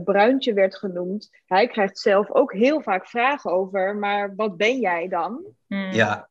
[0.05, 5.09] Bruintje werd genoemd, hij krijgt zelf ook heel vaak vragen over, maar wat ben jij
[5.09, 5.45] dan?
[5.67, 5.91] Hmm.
[5.93, 6.29] Ja.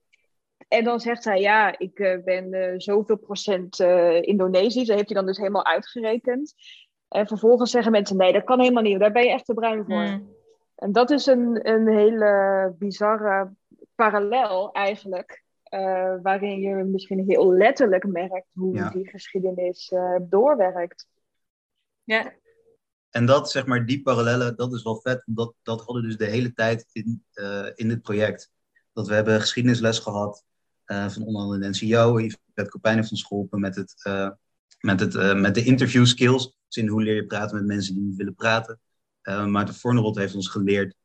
[0.67, 3.80] En dan zegt hij, ja, ik uh, ben uh, zoveel procent
[4.22, 4.88] Indonesisch.
[4.88, 6.54] Dat heeft hij dan dus helemaal uitgerekend.
[7.08, 9.00] En vervolgens zeggen mensen, nee, dat kan helemaal niet.
[9.00, 10.04] Daar ben je echt te bruin voor.
[10.04, 10.34] Hmm.
[10.76, 13.52] En dat is een, een hele bizarre
[13.95, 15.43] parallel eigenlijk.
[16.22, 18.89] waarin je misschien heel letterlijk merkt hoe Ja.
[18.89, 21.08] die geschiedenis doorwerkt.
[22.04, 22.34] Ja.
[23.10, 25.24] En dat, zeg maar, die parallellen, dat is wel vet.
[25.26, 28.52] Dat, dat hadden dus de hele tijd in, uh, in dit project.
[28.93, 30.43] Dat we hebben geschiedenisles gehad
[30.86, 32.24] uh, van onder andere Nancy Jou.
[32.24, 34.30] Yvette Kopijn heeft ons geholpen met, het, uh,
[34.80, 36.58] met, het, met de interview skills.
[36.67, 38.80] Dus in hoe leer je praten met mensen die niet willen praten.
[39.48, 40.95] Maarten Fornerot heeft ons geleerd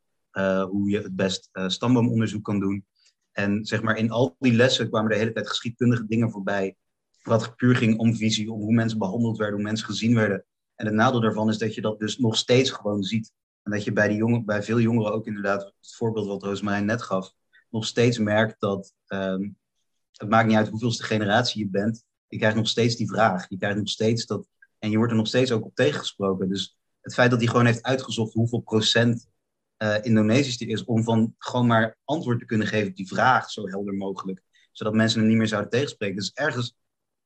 [0.71, 2.87] hoe je het best stamboomonderzoek kan doen.
[3.33, 6.77] En zeg maar, in al die lessen kwamen de hele tijd geschiedkundige dingen voorbij.
[7.23, 10.45] Wat puur ging om visie, om hoe mensen behandeld werden, hoe mensen gezien werden.
[10.75, 13.33] En het nadeel daarvan is dat je dat dus nog steeds gewoon ziet.
[13.63, 16.85] En dat je bij, die jongen, bij veel jongeren ook inderdaad, het voorbeeld wat Roosmarijn
[16.85, 17.33] net gaf,
[17.71, 19.57] nog steeds merkt dat um,
[20.13, 22.05] het maakt niet uit hoeveelste generatie je bent.
[22.29, 23.49] Je krijgt nog steeds die vraag.
[23.49, 24.47] Je krijgt nog steeds dat.
[24.79, 26.49] En je wordt er nog steeds ook op tegengesproken.
[26.49, 29.29] Dus het feit dat hij gewoon heeft uitgezocht hoeveel procent
[29.79, 33.51] uh, Indonesisch er is, om van gewoon maar antwoord te kunnen geven op die vraag
[33.51, 34.43] zo helder mogelijk.
[34.73, 36.17] Zodat mensen hem niet meer zouden tegenspreken.
[36.17, 36.77] Dus ergens,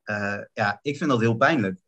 [0.05, 1.81] uh, ja, ik vind dat heel pijnlijk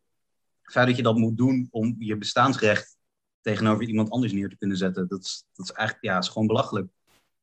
[0.70, 2.98] het feit dat je dat moet doen om je bestaansrecht
[3.40, 6.46] tegenover iemand anders neer te kunnen zetten, dat is, dat is eigenlijk ja, is gewoon
[6.46, 6.88] belachelijk.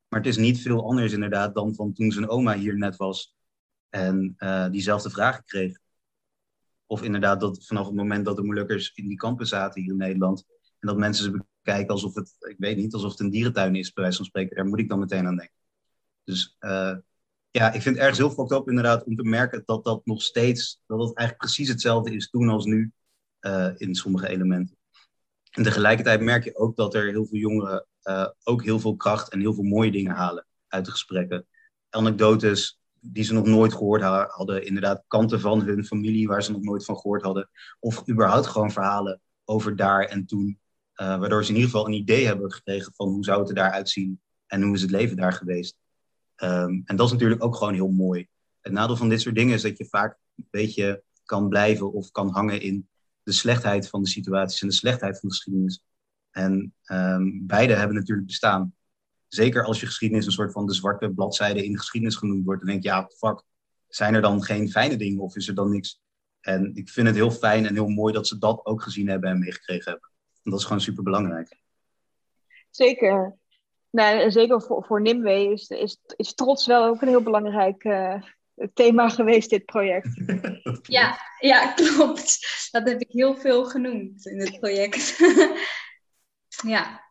[0.08, 3.36] Maar het is niet veel anders inderdaad dan van toen zijn oma hier net was
[3.90, 5.78] en uh, diezelfde vragen kreeg.
[6.86, 9.98] Of inderdaad dat vanaf het moment dat de moeilijkers in die kampen zaten hier in
[9.98, 10.46] Nederland
[10.80, 13.94] en dat mensen ze bekijken alsof het, ik weet niet, alsof het een dierentuin is,
[13.94, 14.56] bij wijze van spreken.
[14.56, 15.56] Daar moet ik dan meteen aan denken.
[16.24, 16.96] Dus uh,
[17.52, 20.22] ja, ik vind het ergens heel fucked up inderdaad om te merken dat dat nog
[20.22, 22.92] steeds, dat het eigenlijk precies hetzelfde is toen als nu
[23.48, 24.78] uh, in sommige elementen.
[25.52, 29.30] En tegelijkertijd merk je ook dat er heel veel jongeren uh, ook heel veel kracht
[29.30, 31.48] en heel veel mooie dingen halen uit de gesprekken.
[31.90, 36.62] Anekdotes die ze nog nooit gehoord hadden, inderdaad kanten van hun familie waar ze nog
[36.62, 37.50] nooit van gehoord hadden.
[37.80, 40.60] Of überhaupt gewoon verhalen over daar en toen.
[41.02, 43.56] Uh, waardoor ze in ieder geval een idee hebben gekregen van hoe zou het er
[43.56, 45.78] daar uitzien en hoe is het leven daar geweest.
[46.44, 48.28] Um, en dat is natuurlijk ook gewoon heel mooi.
[48.62, 52.12] Het nadeel van dit soort dingen is dat je vaak een beetje kan blijven of
[52.12, 52.88] kan hangen in
[53.28, 55.84] de slechtheid van de situaties en de slechtheid van de geschiedenis.
[56.32, 58.74] En um, beide hebben natuurlijk bestaan.
[59.28, 62.62] Zeker als je geschiedenis een soort van de zwarte bladzijde in de geschiedenis genoemd wordt.
[62.62, 63.44] Dan denk je, ja, fuck,
[63.88, 66.02] zijn er dan geen fijne dingen of is er dan niks?
[66.42, 69.30] En ik vind het heel fijn en heel mooi dat ze dat ook gezien hebben
[69.30, 70.10] en meegekregen hebben.
[70.44, 71.60] En dat is gewoon super belangrijk.
[72.70, 73.38] Zeker.
[73.90, 78.22] Nou, zeker voor, voor Nimwee is, is, is trots wel ook een heel belangrijk uh,
[78.74, 80.10] thema geweest, dit project.
[80.82, 82.40] Ja, ja, klopt.
[82.72, 85.18] Dat heb ik heel veel genoemd in het project.
[86.74, 87.06] ja.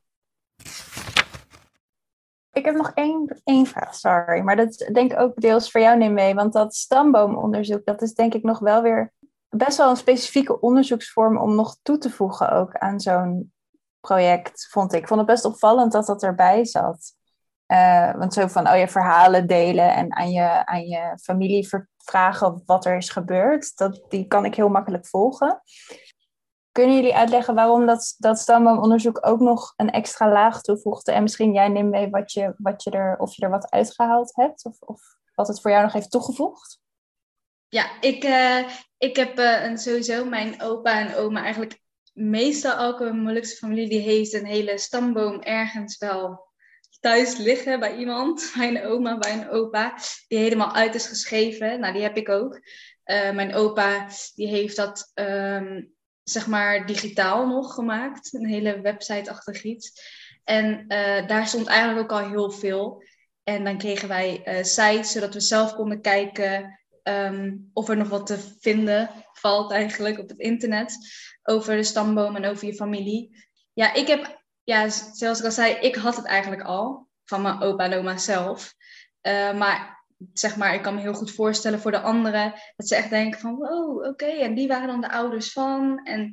[2.53, 4.41] Ik heb nog één, één vraag, sorry.
[4.41, 6.35] Maar dat denk ik ook deels voor jou neem mee.
[6.35, 9.13] Want dat stamboomonderzoek, dat is denk ik nog wel weer
[9.49, 13.53] best wel een specifieke onderzoeksvorm om nog toe te voegen ook aan zo'n
[14.01, 15.01] project, vond ik.
[15.01, 17.15] Ik vond het best opvallend dat dat erbij zat.
[17.73, 22.63] Uh, want zo van, oh je verhalen delen en aan je, aan je familie vragen
[22.67, 25.63] wat er is gebeurd, dat, die kan ik heel makkelijk volgen.
[26.73, 31.13] Kunnen jullie uitleggen waarom dat, dat stamboomonderzoek ook nog een extra laag toevoegde?
[31.13, 34.37] En misschien jij neemt mee wat je, wat je er, of je er wat uitgehaald
[34.37, 35.01] hebt, of, of
[35.35, 36.81] wat het voor jou nog heeft toegevoegd?
[37.69, 41.81] Ja, ik, uh, ik heb uh, sowieso mijn opa en oma eigenlijk
[42.13, 46.46] meestal elke moeilijkste familie die heeft een hele stamboom ergens wel
[47.01, 51.81] thuis liggen bij iemand, bij een oma, bij een opa, die helemaal uit is geschreven.
[51.81, 52.61] Nou, die heb ik ook.
[53.05, 58.35] Uh, mijn opa, die heeft dat, um, zeg maar, digitaal nog gemaakt.
[58.35, 59.93] Een hele website-achtig iets.
[60.45, 63.03] En uh, daar stond eigenlijk ook al heel veel.
[63.43, 68.09] En dan kregen wij uh, sites, zodat we zelf konden kijken um, of er nog
[68.09, 70.97] wat te vinden valt eigenlijk op het internet.
[71.43, 73.45] Over de stamboom en over je familie.
[73.73, 77.61] Ja, ik heb ja, zoals ik al zei, ik had het eigenlijk al van mijn
[77.61, 78.75] opa en oma zelf.
[79.23, 82.97] Uh, maar zeg maar, ik kan me heel goed voorstellen voor de anderen dat ze
[82.97, 86.05] echt denken van, wow, oké, en die waren dan de ouders van.
[86.05, 86.33] En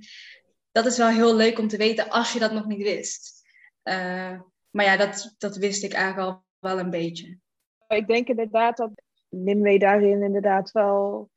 [0.71, 3.41] dat is wel heel leuk om te weten als je dat nog niet wist.
[3.83, 7.37] Uh, maar ja, dat, dat wist ik eigenlijk al wel een beetje.
[7.87, 8.91] Ik denk inderdaad dat
[9.29, 11.29] Nimwee daarin inderdaad wel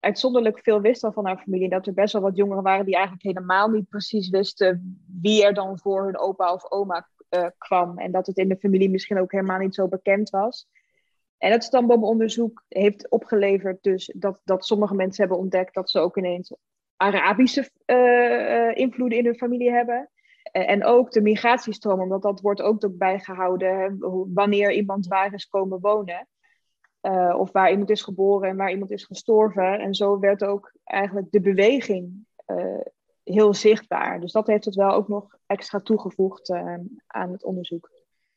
[0.00, 1.68] uitzonderlijk veel wist al van haar familie.
[1.68, 5.54] Dat er best wel wat jongeren waren die eigenlijk helemaal niet precies wisten wie er
[5.54, 7.98] dan voor hun opa of oma uh, kwam.
[7.98, 10.68] En dat het in de familie misschien ook helemaal niet zo bekend was.
[11.38, 16.16] En het stamboomonderzoek heeft opgeleverd dus dat, dat sommige mensen hebben ontdekt dat ze ook
[16.16, 16.54] ineens
[16.96, 20.10] Arabische uh, invloeden in hun familie hebben.
[20.52, 23.96] En ook de migratiestroom, omdat dat wordt ook bijgehouden
[24.34, 26.28] wanneer iemand waar is komen wonen.
[27.02, 29.80] Uh, of waar iemand is geboren en waar iemand is gestorven.
[29.80, 32.80] En zo werd ook eigenlijk de beweging uh,
[33.22, 34.20] heel zichtbaar.
[34.20, 36.74] Dus dat heeft het wel ook nog extra toegevoegd uh,
[37.06, 37.90] aan het onderzoek.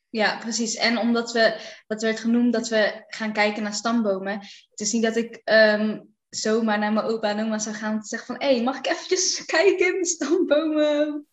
[0.09, 0.75] Ja, precies.
[0.75, 1.55] En omdat we,
[1.87, 4.39] dat werd genoemd, dat we gaan kijken naar stambomen.
[4.69, 8.03] Het is niet dat ik um, zomaar naar mijn opa en oma zou gaan en
[8.03, 8.47] zeggen van...
[8.47, 11.27] hé, hey, mag ik eventjes kijken in de stambomen?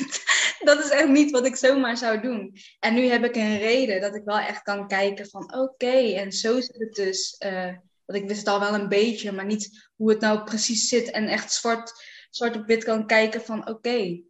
[0.68, 2.56] dat is echt niet wat ik zomaar zou doen.
[2.78, 6.32] En nu heb ik een reden dat ik wel echt kan kijken van oké, en
[6.32, 7.36] zo zit het dus.
[7.46, 7.72] Uh,
[8.04, 11.10] want ik wist het al wel een beetje, maar niet hoe het nou precies zit.
[11.10, 11.92] En echt zwart,
[12.30, 14.22] zwart op wit kan kijken van oké,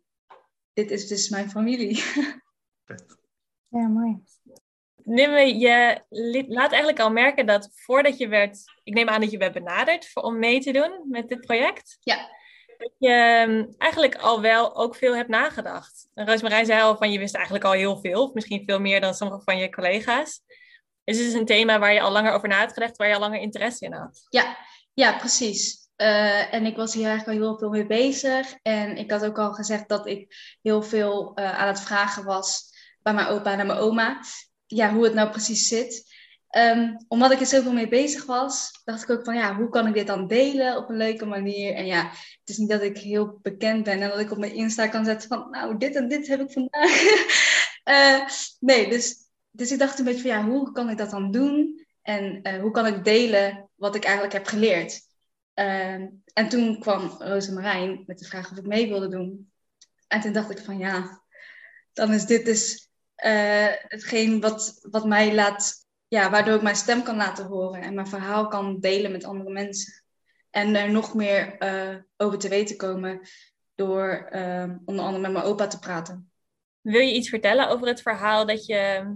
[0.72, 2.02] dit is dus mijn familie.
[3.68, 4.22] Ja, mooi.
[5.04, 6.00] Nimme, je
[6.48, 10.08] laat eigenlijk al merken dat voordat je werd, ik neem aan dat je werd benaderd
[10.08, 11.96] voor, om mee te doen met dit project.
[12.00, 12.28] Ja.
[12.82, 16.08] Dat je ehm, eigenlijk al wel ook veel hebt nagedacht.
[16.14, 19.40] Roosmarijn zei al van je wist eigenlijk al heel veel, misschien veel meer dan sommige
[19.44, 20.40] van je collega's.
[21.04, 23.14] Dus het is een thema waar je al langer over na hebt gedacht, waar je
[23.14, 24.26] al langer interesse in had.
[24.28, 24.56] Ja,
[24.94, 25.88] ja precies.
[25.96, 28.54] Uh, en ik was hier eigenlijk al heel veel mee bezig.
[28.62, 32.70] En ik had ook al gezegd dat ik heel veel uh, aan het vragen was
[33.02, 34.20] bij mijn opa en mijn oma.
[34.66, 36.11] Ja, hoe het nou precies zit.
[36.58, 39.86] Um, omdat ik er zoveel mee bezig was, dacht ik ook van ja, hoe kan
[39.86, 41.74] ik dit dan delen op een leuke manier?
[41.74, 44.54] En ja, het is niet dat ik heel bekend ben en dat ik op mijn
[44.54, 47.02] Insta kan zetten van nou, dit en dit heb ik vandaag.
[47.84, 48.28] uh,
[48.70, 49.16] nee, dus,
[49.50, 51.86] dus ik dacht een beetje van ja, hoe kan ik dat dan doen?
[52.02, 55.00] En uh, hoe kan ik delen wat ik eigenlijk heb geleerd?
[55.54, 55.94] Uh,
[56.32, 59.52] en toen kwam Rosemarijn met de vraag of ik mee wilde doen.
[60.08, 61.22] En toen dacht ik van ja,
[61.92, 62.90] dan is dit dus
[63.24, 65.81] uh, hetgeen wat, wat mij laat,
[66.12, 69.50] ja, waardoor ik mijn stem kan laten horen en mijn verhaal kan delen met andere
[69.50, 70.04] mensen.
[70.50, 73.20] En er nog meer uh, over te weten komen
[73.74, 76.30] door uh, onder andere met mijn opa te praten.
[76.80, 79.14] Wil je iets vertellen over het verhaal dat je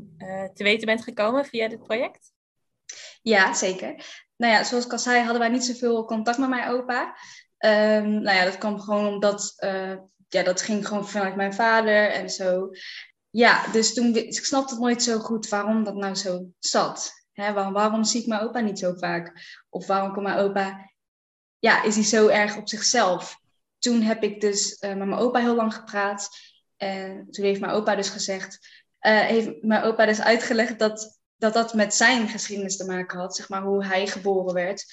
[0.55, 2.33] te weten bent gekomen via dit project?
[3.23, 4.05] Ja, zeker.
[4.37, 7.17] Nou ja, zoals ik al zei, hadden wij niet zoveel contact met mijn opa.
[7.59, 9.55] Um, nou ja, dat kwam gewoon omdat,
[10.29, 12.71] ja, dat ging gewoon vanuit mijn vader en zo
[13.37, 17.12] ja, dus toen, ik snapte het nooit zo goed waarom dat nou zo zat.
[17.35, 19.33] Waarom, zie ik mijn opa niet zo vaak?
[19.68, 20.90] Of waarom komt mijn opa,
[21.59, 23.40] ja, is hij zo erg op zichzelf?
[23.79, 26.29] Toen heb ik dus uh, met mijn opa heel lang gepraat.
[26.77, 28.59] En toen heeft mijn opa dus gezegd,
[29.01, 33.37] uh, heeft mijn opa dus uitgelegd dat, dat dat met zijn geschiedenis te maken had.
[33.37, 34.85] Zeg maar hoe hij geboren werd.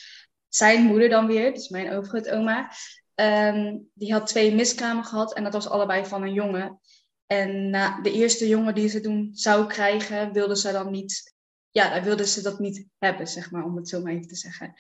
[0.48, 2.72] Zijn moeder dan weer, dus mijn overgrootoma,
[3.16, 5.34] um, die had twee miskramen gehad.
[5.34, 6.80] En dat was allebei van een jongen.
[7.28, 11.36] En na de eerste jongen die ze toen zou krijgen, wilde ze dan niet,
[11.72, 14.36] ja, dan wilde ze dat niet hebben, zeg maar, om het zo maar even te
[14.36, 14.74] zeggen.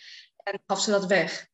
[0.43, 1.47] En gaf ze dat weg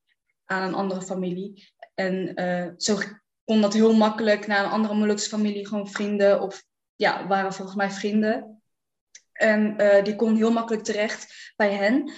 [0.45, 1.73] aan een andere familie.
[1.95, 2.99] En uh, zo
[3.43, 6.63] kon dat heel makkelijk naar een andere Molukse familie, gewoon vrienden, of
[6.95, 8.61] ja, waren volgens mij vrienden.
[9.31, 12.11] En uh, die kon heel makkelijk terecht bij hen.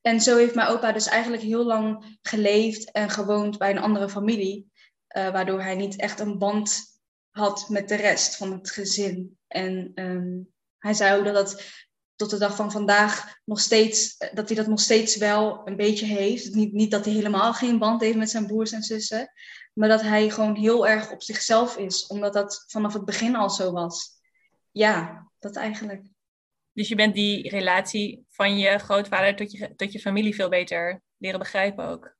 [0.00, 4.08] En zo heeft mijn opa dus eigenlijk heel lang geleefd en gewoond bij een andere
[4.08, 4.72] familie.
[5.08, 6.93] Waardoor hij niet echt een band
[7.34, 9.38] had met de rest van het gezin.
[9.46, 11.64] En um, hij zei ook dat dat
[12.16, 16.06] tot de dag van vandaag nog steeds, dat hij dat nog steeds wel een beetje
[16.06, 16.54] heeft.
[16.54, 19.32] Niet, niet dat hij helemaal geen band heeft met zijn broers en zussen,
[19.72, 23.50] maar dat hij gewoon heel erg op zichzelf is, omdat dat vanaf het begin al
[23.50, 24.10] zo was.
[24.72, 26.02] Ja, dat eigenlijk.
[26.72, 31.02] Dus je bent die relatie van je grootvader tot je, tot je familie veel beter
[31.16, 32.16] leren begrijpen ook.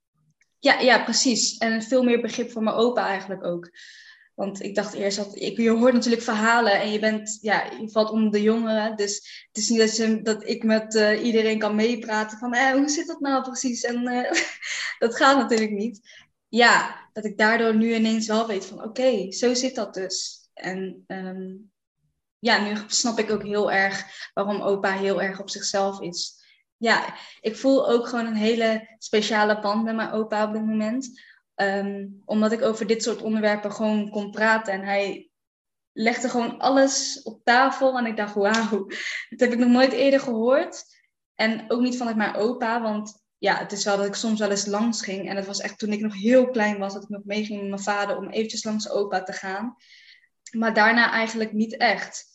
[0.59, 1.57] Ja, ja, precies.
[1.57, 3.71] En veel meer begrip voor mijn opa eigenlijk ook.
[4.35, 7.89] Want ik dacht eerst dat ik, je hoort natuurlijk verhalen en je bent, ja, je
[7.91, 8.97] valt onder de jongeren.
[8.97, 13.07] Dus het is niet dat, ik met uh, iedereen kan meepraten van eh, hoe zit
[13.07, 13.83] dat nou precies?
[13.83, 14.31] En uh,
[15.05, 16.25] dat gaat natuurlijk niet.
[16.49, 20.49] Ja, dat ik daardoor nu ineens wel weet van oké, zo zit dat dus.
[20.55, 21.73] En um,
[22.39, 26.43] ja, nu snap ik ook heel erg waarom opa heel erg op zichzelf is.
[26.77, 31.21] Ja, ik voel ook gewoon een hele speciale band met mijn opa op dit moment
[31.57, 34.73] Um, omdat ik over dit soort onderwerpen gewoon kon praten.
[34.73, 35.31] En hij
[35.93, 37.99] legde gewoon alles op tafel.
[37.99, 38.87] En ik dacht, wauw,
[39.29, 40.85] dat heb ik nog nooit eerder gehoord.
[41.35, 44.51] En ook niet vanuit mijn opa, want ja, het is wel dat ik soms wel
[44.51, 45.29] eens langs ging.
[45.29, 47.69] En het was echt toen ik nog heel klein was, dat ik nog meeging met
[47.69, 49.77] mijn vader om eventjes langs opa te gaan.
[50.51, 52.33] Maar daarna eigenlijk niet echt.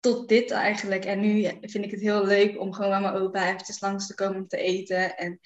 [0.00, 1.04] Tot dit eigenlijk.
[1.04, 4.14] En nu vind ik het heel leuk om gewoon met mijn opa eventjes langs te
[4.14, 5.16] komen om te eten.
[5.16, 5.40] En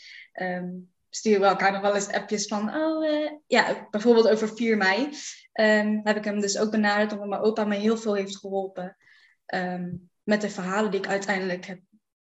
[0.65, 4.77] um, sturen we elkaar nog wel eens appjes van, oh uh, ja, bijvoorbeeld over 4
[4.77, 5.09] mei.
[5.53, 8.97] Um, heb ik hem dus ook benaderd omdat mijn opa me heel veel heeft geholpen
[9.55, 11.81] um, met de verhalen die ik uiteindelijk heb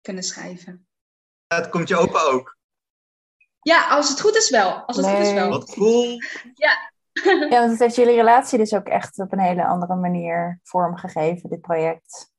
[0.01, 0.87] kunnen schrijven.
[1.47, 2.57] Het komt je opa ook.
[3.61, 4.85] Ja, als het goed is wel.
[4.85, 5.15] Als het nee.
[5.15, 5.49] goed is wel.
[5.49, 6.17] Wat cool.
[6.53, 6.93] Ja.
[7.23, 11.49] ja, want het heeft jullie relatie dus ook echt op een hele andere manier vormgegeven,
[11.49, 12.33] dit project.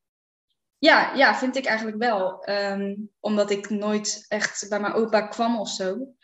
[0.78, 2.48] Ja, ja, vind ik eigenlijk wel.
[2.48, 6.14] Um, omdat ik nooit echt bij mijn opa kwam of zo.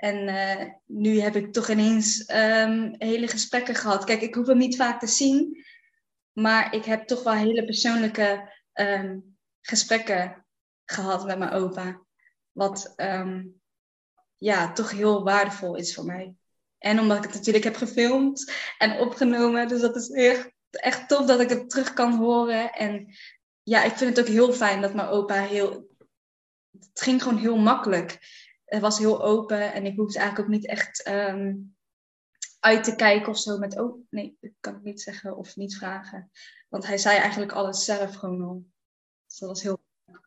[0.00, 4.04] En uh, nu heb ik toch ineens um, hele gesprekken gehad.
[4.04, 5.64] Kijk, ik hoef hem niet vaak te zien,
[6.32, 10.46] maar ik heb toch wel hele persoonlijke um, gesprekken
[10.84, 12.02] gehad met mijn opa.
[12.52, 13.60] Wat um,
[14.36, 16.34] ja, toch heel waardevol is voor mij.
[16.78, 19.68] En omdat ik het natuurlijk heb gefilmd en opgenomen.
[19.68, 22.72] Dus dat is echt, echt tof dat ik het terug kan horen.
[22.72, 23.14] En
[23.62, 25.88] ja, ik vind het ook heel fijn dat mijn opa heel...
[26.70, 28.18] Het ging gewoon heel makkelijk.
[28.70, 31.54] Het was heel open en ik hoefde eigenlijk ook niet echt ehm,
[32.60, 33.80] uit te kijken of zo met...
[33.80, 36.30] Oh, nee, dat kan ik niet zeggen of niet vragen.
[36.68, 38.64] Want hij zei eigenlijk alles zelf gewoon al.
[39.26, 39.78] Dus dat was heel...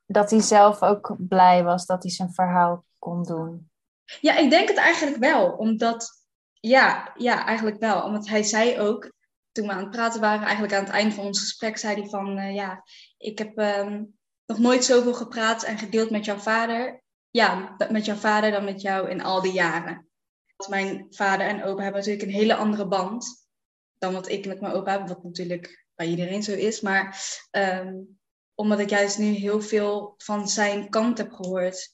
[0.06, 3.70] Dat hij zelf ook blij was dat hij zijn verhaal kon doen.
[4.22, 5.52] Ja, ik denk het eigenlijk wel.
[5.52, 6.24] Omdat
[6.60, 8.04] ja, ja, eigenlijk wel.
[8.04, 9.12] Omdat hij zei ook,
[9.52, 12.10] toen we aan het praten waren, eigenlijk aan het eind van ons gesprek, zei hij
[12.10, 12.84] van, uh, ja,
[13.18, 17.04] ik heb um, nog nooit zoveel gepraat en gedeeld met jouw vader.
[17.34, 20.08] Ja, met jouw vader dan met jou in al die jaren.
[20.70, 23.48] Mijn vader en opa hebben natuurlijk een hele andere band
[23.98, 26.82] dan wat ik met mijn opa heb, wat natuurlijk bij iedereen zo is.
[26.82, 27.20] Maar
[27.52, 28.20] um,
[28.56, 31.94] omdat ik juist nu heel veel van zijn kant heb gehoord.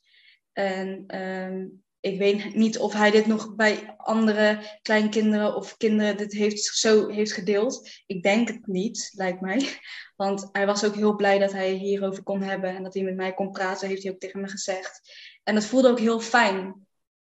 [0.54, 6.34] En um, ik weet niet of hij dit nog bij andere kleinkinderen of kinderen dit
[6.34, 7.90] heeft, zo heeft gedeeld.
[8.06, 9.68] Ik denk het niet, lijkt mij.
[10.16, 13.16] Want hij was ook heel blij dat hij hierover kon hebben en dat hij met
[13.16, 15.02] mij kon praten, heeft hij ook tegen me gezegd.
[15.44, 16.88] En dat voelde ook heel fijn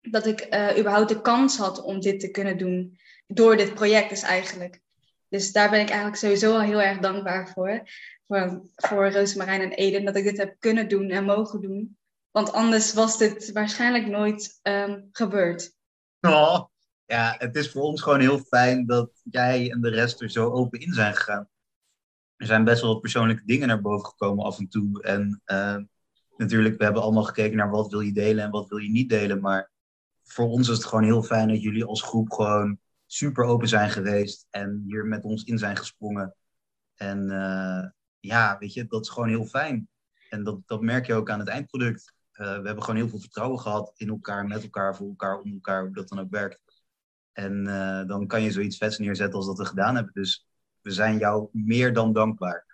[0.01, 4.09] dat ik uh, überhaupt de kans had om dit te kunnen doen door dit project
[4.09, 4.79] dus eigenlijk.
[5.27, 7.81] Dus daar ben ik eigenlijk sowieso al heel erg dankbaar voor.
[8.27, 11.97] Voor, voor en Eden, dat ik dit heb kunnen doen en mogen doen.
[12.31, 15.75] Want anders was dit waarschijnlijk nooit um, gebeurd.
[16.21, 16.65] Oh,
[17.05, 20.51] ja, het is voor ons gewoon heel fijn dat jij en de rest er zo
[20.51, 21.49] open in zijn gegaan.
[22.35, 25.03] Er zijn best wel wat persoonlijke dingen naar boven gekomen af en toe.
[25.03, 25.77] En uh,
[26.37, 29.09] natuurlijk, we hebben allemaal gekeken naar wat wil je delen en wat wil je niet
[29.09, 29.41] delen.
[29.41, 29.71] Maar
[30.23, 33.89] voor ons is het gewoon heel fijn dat jullie als groep gewoon super open zijn
[33.89, 34.47] geweest.
[34.49, 36.35] En hier met ons in zijn gesprongen.
[36.95, 37.85] En uh,
[38.19, 39.89] ja, weet je, dat is gewoon heel fijn.
[40.29, 42.13] En dat, dat merk je ook aan het eindproduct.
[42.33, 45.53] Uh, we hebben gewoon heel veel vertrouwen gehad in elkaar, met elkaar, voor elkaar, om
[45.53, 46.61] elkaar, hoe dat dan ook werkt.
[47.31, 50.13] En uh, dan kan je zoiets vets neerzetten als dat we gedaan hebben.
[50.13, 50.47] Dus
[50.81, 52.65] we zijn jou meer dan dankbaar.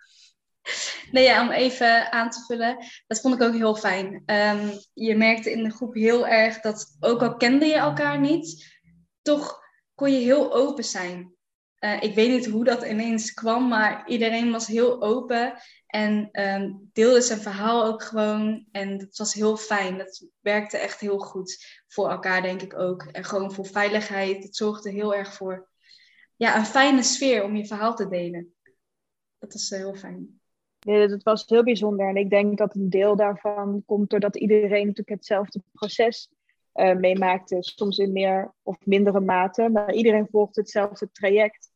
[1.10, 4.22] Nee, ja, om even aan te vullen, dat vond ik ook heel fijn.
[4.26, 8.76] Um, je merkte in de groep heel erg dat, ook al kende je elkaar niet,
[9.22, 9.58] toch
[9.94, 11.37] kon je heel open zijn.
[11.80, 15.54] Uh, ik weet niet hoe dat ineens kwam, maar iedereen was heel open
[15.86, 18.66] en um, deelde zijn verhaal ook gewoon.
[18.72, 19.98] En het was heel fijn.
[19.98, 23.02] Dat werkte echt heel goed voor elkaar, denk ik ook.
[23.02, 24.42] En gewoon voor veiligheid.
[24.42, 25.68] Het zorgde heel erg voor
[26.36, 28.54] ja, een fijne sfeer om je verhaal te delen.
[29.38, 30.40] Dat is uh, heel fijn.
[30.78, 32.08] Ja, dat was heel bijzonder.
[32.08, 36.30] En ik denk dat een deel daarvan komt doordat iedereen natuurlijk hetzelfde proces
[36.74, 37.56] uh, meemaakte.
[37.60, 39.68] Soms in meer of mindere mate.
[39.68, 41.67] Maar iedereen volgde hetzelfde traject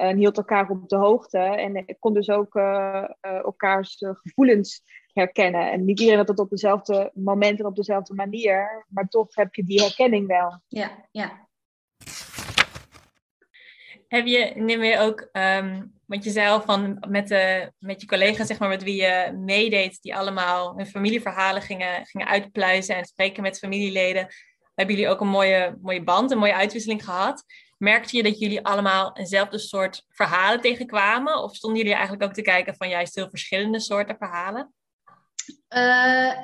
[0.00, 1.38] en hield elkaar op de hoogte.
[1.38, 4.82] En kon dus ook uh, uh, elkaars gevoelens
[5.12, 5.70] herkennen.
[5.70, 9.54] En niet iedereen had het op dezelfde moment en op dezelfde manier, maar toch heb
[9.54, 10.60] je die herkenning wel.
[10.68, 11.48] Ja, ja.
[14.08, 18.58] Heb je meer ook, um, want je zei van met, de, met je collega's, zeg
[18.58, 23.58] maar, met wie je meedeed, die allemaal hun familieverhalen gingen, gingen uitpluizen en spreken met
[23.58, 24.28] familieleden,
[24.74, 27.44] hebben jullie ook een mooie, mooie band, een mooie uitwisseling gehad
[27.80, 31.42] merkte je dat jullie allemaal eenzelfde soort verhalen tegenkwamen?
[31.42, 34.74] Of stonden jullie eigenlijk ook te kijken van juist heel verschillende soorten verhalen?
[35.68, 36.42] Uh,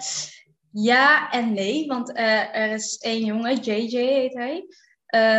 [0.70, 4.66] ja en nee, want uh, er is één jongen, JJ heet hij.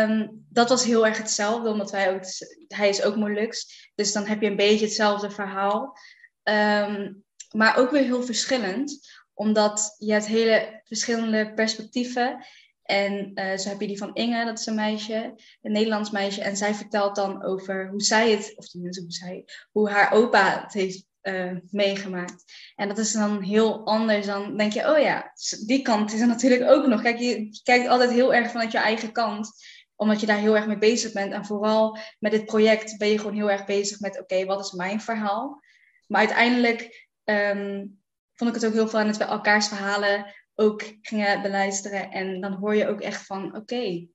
[0.08, 2.22] Um, dat was heel erg hetzelfde, omdat wij ook,
[2.68, 3.66] hij is ook Molux.
[3.94, 5.98] Dus dan heb je een beetje hetzelfde verhaal.
[6.42, 12.44] Um, maar ook weer heel verschillend, omdat je hebt hele verschillende perspectieven.
[12.90, 16.42] En uh, zo heb je die van Inge, dat is een meisje, een Nederlands meisje.
[16.42, 20.62] En zij vertelt dan over hoe zij het, of tenminste hoe zij, hoe haar opa
[20.62, 22.44] het heeft uh, meegemaakt.
[22.76, 24.26] En dat is dan heel anders.
[24.26, 25.32] Dan denk je, oh ja,
[25.66, 27.02] die kant is er natuurlijk ook nog.
[27.02, 29.50] Kijk, je kijkt altijd heel erg vanuit je eigen kant
[29.96, 31.32] omdat je daar heel erg mee bezig bent.
[31.32, 34.72] En vooral met dit project ben je gewoon heel erg bezig met: oké, wat is
[34.72, 35.62] mijn verhaal?
[36.06, 38.00] Maar uiteindelijk um,
[38.34, 42.10] vond ik het ook heel fijn dat we elkaars verhalen ook gingen beluisteren.
[42.10, 44.08] En dan hoor je ook echt van, oké, okay,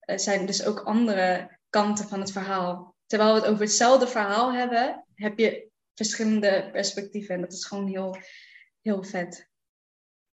[0.00, 2.94] er zijn dus ook andere kanten van het verhaal.
[3.06, 7.34] Terwijl we het over hetzelfde verhaal hebben, heb je verschillende perspectieven.
[7.34, 8.16] En dat is gewoon heel,
[8.82, 9.50] heel vet.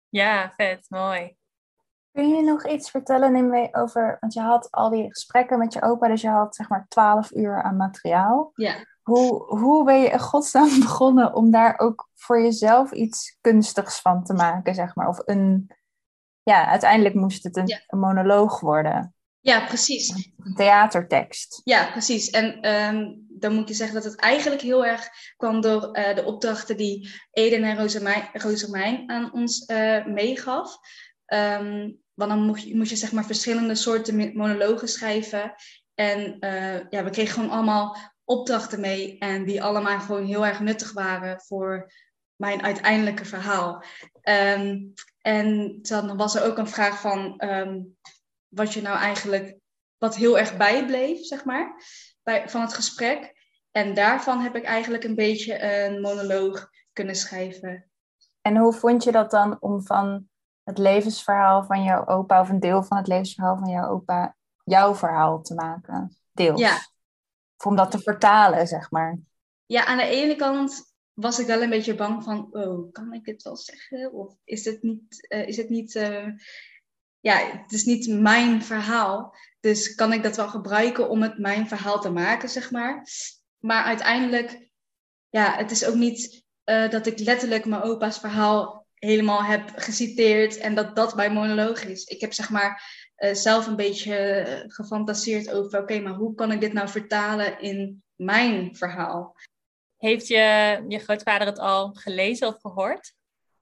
[0.08, 1.36] Ja, vet, mooi.
[2.12, 5.82] Kun je nog iets vertellen Nimwee, over, want je had al die gesprekken met je
[5.82, 8.50] opa, dus je had zeg maar twaalf uur aan materiaal.
[8.54, 8.95] Ja.
[9.06, 14.24] Hoe, hoe ben je in godsnaam begonnen om daar ook voor jezelf iets kunstigs van
[14.24, 15.08] te maken, zeg maar?
[15.08, 15.70] Of een,
[16.42, 17.80] ja, uiteindelijk moest het een, Ja.
[17.86, 20.32] een monoloog worden, Ja, precies.
[20.44, 21.60] een theatertekst.
[21.64, 22.30] Ja, precies.
[22.30, 26.24] En ehm, dan moet je zeggen dat het eigenlijk heel erg kwam door eh, de
[26.24, 27.88] opdrachten die Eden en
[28.32, 30.76] Rosamijn aan ons eh, meegaf.
[31.26, 35.54] Ehm, want dan moest je, moest je zeg maar verschillende soorten monologen schrijven.
[35.94, 36.36] En
[36.90, 37.96] ja, we kregen gewoon allemaal
[38.26, 41.92] opdrachten mee en die allemaal gewoon heel erg nuttig waren voor
[42.36, 43.84] mijn uiteindelijke verhaal.
[44.20, 44.78] Ehm,
[45.20, 47.80] en dan was er ook een vraag van ehm,
[48.48, 49.56] wat je nou eigenlijk,
[49.98, 51.82] wat heel erg bijbleef, zeg maar,
[52.22, 53.34] bij, van het gesprek.
[53.70, 57.90] En daarvan heb ik eigenlijk een beetje een monoloog kunnen schrijven.
[58.40, 60.28] En hoe vond je dat dan om van
[60.62, 64.94] het levensverhaal van jouw opa, of een deel van het levensverhaal van jouw opa, jouw
[64.94, 66.16] verhaal te maken?
[66.32, 66.60] Deels.
[66.60, 66.78] Ja.
[67.64, 69.18] Om dat te vertalen, zeg maar.
[69.66, 73.26] Ja, aan de ene kant was ik wel een beetje bang van, oh, kan ik
[73.26, 74.12] het wel zeggen?
[74.12, 76.26] Of is het niet, uh, is het niet, uh,
[77.20, 79.36] ja, het is niet mijn verhaal.
[79.60, 83.06] Dus kan ik dat wel gebruiken om het mijn verhaal te maken, zeg maar.
[83.58, 84.70] Maar uiteindelijk,
[85.28, 90.56] ja, het is ook niet uh, dat ik letterlijk mijn opa's verhaal helemaal heb geciteerd
[90.56, 92.04] en dat dat mijn monoloog is.
[92.04, 96.72] Ik heb zeg maar zelf een beetje gefantaseerd over, oké, maar hoe kan ik dit
[96.72, 99.36] nou vertalen in mijn verhaal?
[99.96, 103.14] Heeft je, je grootvader het al gelezen of gehoord?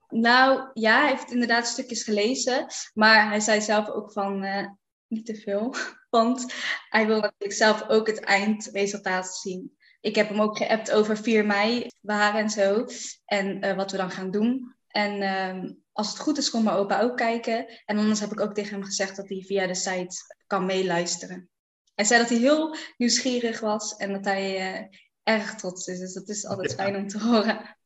[0.09, 2.67] Nou ja, hij heeft inderdaad stukjes gelezen.
[2.93, 4.67] Maar hij zei zelf ook van uh,
[5.07, 5.75] niet te veel.
[6.09, 6.53] Want
[6.89, 9.77] hij wil natuurlijk zelf ook het eindresultaat zien.
[10.01, 12.85] Ik heb hem ook geappt over 4 mei waren en zo.
[13.25, 14.75] En uh, wat we dan gaan doen.
[14.87, 17.67] En uh, als het goed is, kon mijn opa ook kijken.
[17.85, 20.15] En anders heb ik ook tegen hem gezegd dat hij via de site
[20.47, 21.49] kan meeluisteren.
[21.93, 24.87] Hij zei dat hij heel nieuwsgierig was en dat hij uh,
[25.23, 25.99] erg trots is.
[25.99, 27.77] Dus dat is altijd fijn om te horen.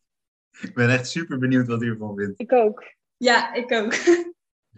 [0.62, 2.40] Ik ben echt super benieuwd wat hij ervan vindt.
[2.40, 2.84] Ik ook.
[3.18, 3.94] Ja, ik ook.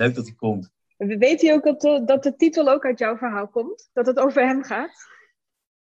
[0.02, 0.70] Leuk dat hij komt.
[0.98, 3.90] Weet hij ook dat de, dat de titel ook uit jouw verhaal komt?
[3.94, 4.92] Dat het over hem gaat?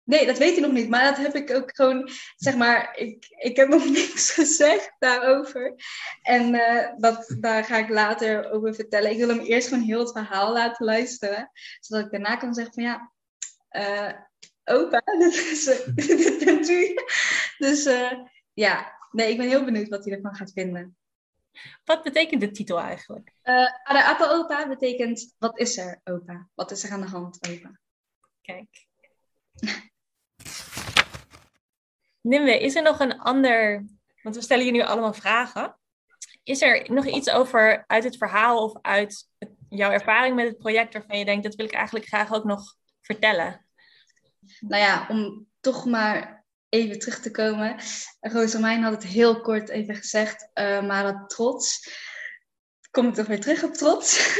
[0.07, 0.89] Nee, dat weet hij nog niet.
[0.89, 5.73] Maar dat heb ik ook gewoon, zeg maar, ik, ik heb nog niks gezegd daarover.
[6.21, 9.11] En uh, dat, daar ga ik later over vertellen.
[9.11, 11.51] Ik wil hem eerst gewoon heel het verhaal laten luisteren.
[11.79, 13.11] Zodat ik daarna kan zeggen van ja,
[13.71, 14.13] uh,
[14.63, 15.63] opa, dit, is,
[15.95, 16.95] dit bent u.
[17.57, 17.89] Dus
[18.53, 20.97] ja, nee, ik ben heel benieuwd wat hij ervan gaat vinden.
[21.83, 23.33] Wat betekent de titel eigenlijk?
[23.43, 26.49] Uh, Ada opa betekent wat is er opa?
[26.55, 27.79] Wat is er aan de hand opa?
[28.41, 28.85] Kijk.
[32.21, 33.85] Nimwe, is er nog een ander,
[34.21, 35.77] want we stellen je nu allemaal vragen.
[36.43, 39.27] Is er nog iets over uit het verhaal of uit
[39.69, 42.75] jouw ervaring met het project waarvan je denkt, dat wil ik eigenlijk graag ook nog
[43.01, 43.65] vertellen?
[44.59, 47.75] nou ja, om toch maar even terug te komen.
[48.19, 51.89] Rosamijn had het heel kort even gezegd, uh, maar dat trots.
[52.91, 54.37] Kom ik toch weer terug op trots?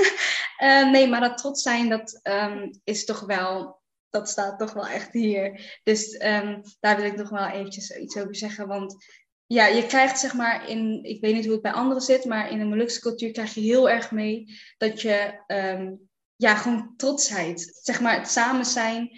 [0.60, 3.77] uh, nee, maar dat trots zijn, dat um, is toch wel,
[4.18, 5.80] dat staat toch wel echt hier.
[5.84, 8.68] Dus um, daar wil ik nog wel eventjes iets over zeggen.
[8.68, 9.06] Want
[9.46, 12.52] ja, je krijgt zeg maar in, ik weet niet hoe het bij anderen zit, maar
[12.52, 17.80] in de Molukse cultuur krijg je heel erg mee dat je, um, ja, gewoon trotsheid,
[17.82, 19.10] zeg maar het samen zijn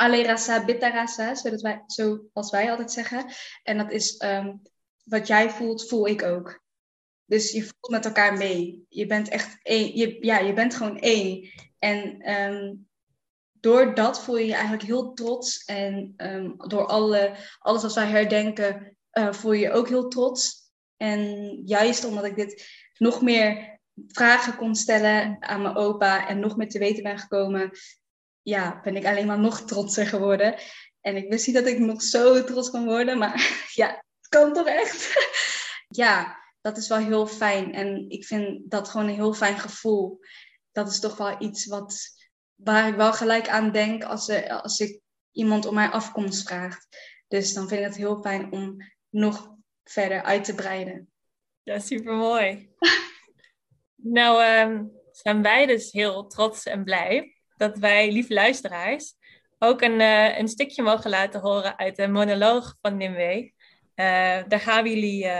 [0.00, 3.24] alle rasa, bitta rasa, zodat wij, zoals wij altijd zeggen.
[3.62, 4.56] En dat is ehm,
[5.04, 6.62] wat jij voelt, voel ik ook.
[7.24, 8.84] Dus je voelt met elkaar mee.
[8.88, 9.96] Je bent echt één.
[9.96, 11.50] Je, ja, je bent gewoon één.
[11.78, 12.22] En
[13.60, 15.64] door dat voel je je eigenlijk heel trots.
[15.64, 20.58] En um, door alle, alles wat wij herdenken, uh, voel je je ook heel trots.
[20.96, 26.56] En juist omdat ik dit nog meer vragen kon stellen aan mijn opa en nog
[26.56, 27.70] meer te weten ben gekomen,
[28.42, 30.54] ja, ben ik alleen maar nog trotser geworden.
[31.00, 33.34] En ik wist niet dat ik nog zo trots kan worden, maar
[33.74, 35.28] ja, het kan toch echt.
[36.02, 37.74] ja, dat is wel heel fijn.
[37.74, 40.20] En ik vind dat gewoon een heel fijn gevoel.
[40.72, 41.98] Dat is toch wel iets wat,
[42.64, 45.00] waar ik wel gelijk aan denk als, er, als ik
[45.32, 46.88] iemand om mijn afkomst vraagt.
[47.28, 48.76] Dus dan vind ik het heel fijn om
[49.08, 49.54] nog
[49.84, 51.10] verder uit te breiden.
[51.62, 52.70] Ja, super mooi.
[54.18, 59.14] nou, ehm, zijn wij dus heel trots en blij dat wij, lieve luisteraars,
[59.58, 63.54] ook een, uh, een stukje mogen laten horen uit de monoloog van Nimwee.
[63.94, 65.30] Uh, daar gaan we jullie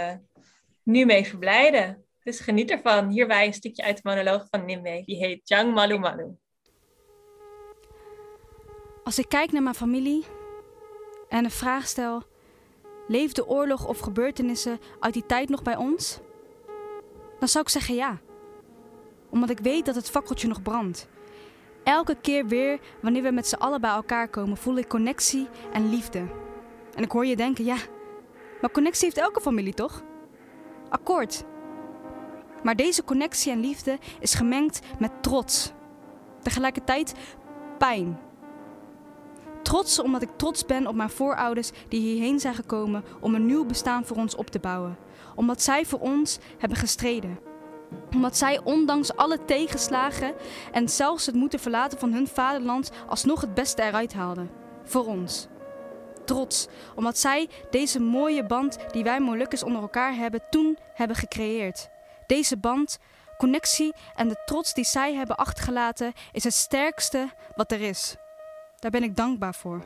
[0.82, 2.04] nu mee verblijden.
[2.22, 3.08] Dus geniet ervan.
[3.08, 5.04] Hierbij een stukje uit de monoloog van Nimwee.
[5.04, 6.36] Die heet Jang Malu Malu.
[9.10, 10.24] Als ik kijk naar mijn familie
[11.28, 12.22] en de vraag stel:
[13.08, 16.18] leeft de oorlog of gebeurtenissen uit die tijd nog bij ons?
[17.38, 18.20] Dan zou ik zeggen ja.
[19.30, 21.08] Omdat ik weet dat het fakkeltje nog brandt.
[21.84, 25.88] Elke keer weer, wanneer we met z'n allen bij elkaar komen, voel ik connectie en
[25.88, 26.26] liefde.
[26.94, 27.76] En ik hoor je denken, ja,
[28.60, 30.02] maar connectie heeft elke familie toch?
[30.88, 31.44] Akkoord.
[32.62, 35.72] Maar deze connectie en liefde is gemengd met trots.
[36.42, 37.14] Tegelijkertijd
[37.78, 38.28] pijn.
[39.70, 43.64] Trots omdat ik trots ben op mijn voorouders die hierheen zijn gekomen om een nieuw
[43.64, 44.98] bestaan voor ons op te bouwen.
[45.34, 47.38] Omdat zij voor ons hebben gestreden.
[48.14, 50.34] Omdat zij ondanks alle tegenslagen
[50.72, 54.50] en zelfs het moeten verlaten van hun vaderland alsnog het beste eruit haalden.
[54.84, 55.46] Voor ons.
[56.24, 61.88] Trots, omdat zij deze mooie band die wij Molukkers onder elkaar hebben toen hebben gecreëerd.
[62.26, 62.98] Deze band,
[63.38, 68.16] connectie en de trots die zij hebben achtergelaten is het sterkste wat er is.
[68.80, 69.84] Daar ben ik dankbaar voor.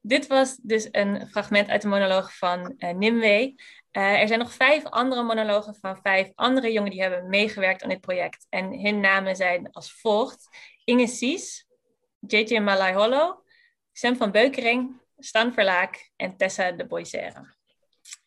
[0.00, 3.54] Dit was dus een fragment uit de monoloog van uh, Nimwee.
[3.92, 7.88] Uh, er zijn nog vijf andere monologen van vijf andere jongen die hebben meegewerkt aan
[7.88, 8.46] dit project.
[8.48, 10.48] En hun namen zijn als volgt.
[10.84, 11.66] Inge Sies,
[12.20, 13.42] JJ Malai Hollo,
[13.92, 17.54] Sam van Beukering, Stan Verlaak en Tessa de Boisère.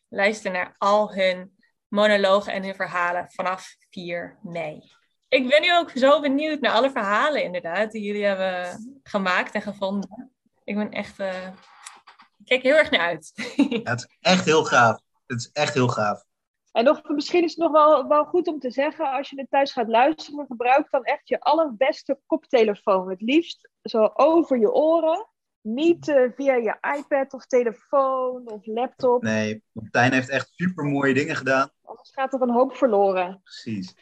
[0.08, 1.56] Luister naar al hun
[1.88, 5.00] monologen en hun verhalen vanaf 4 mei.
[5.32, 8.66] Ik ben nu ook zo benieuwd naar alle verhalen inderdaad die jullie hebben
[9.02, 10.32] gemaakt en gevonden.
[10.64, 11.20] Ik ben echt...
[11.20, 11.46] Uh,
[12.38, 13.32] ik kijk heel erg naar uit.
[13.56, 15.00] ja, het is echt heel gaaf.
[15.26, 16.24] Het is echt heel gaaf.
[16.72, 19.50] En nog, misschien is het nog wel, wel goed om te zeggen, als je het
[19.50, 23.10] thuis gaat luisteren, gebruik dan echt je allerbeste koptelefoon.
[23.10, 25.28] Het liefst zo over je oren.
[25.60, 29.22] Niet uh, via je iPad of telefoon of laptop.
[29.22, 31.70] Nee, Martijn heeft echt super mooie dingen gedaan.
[31.82, 33.40] Anders gaat er een hoop verloren.
[33.42, 33.94] Precies.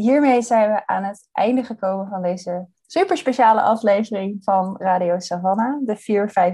[0.00, 5.86] Hiermee zijn we aan het einde gekomen van deze super speciale aflevering van Radio Savannah,
[5.86, 5.96] de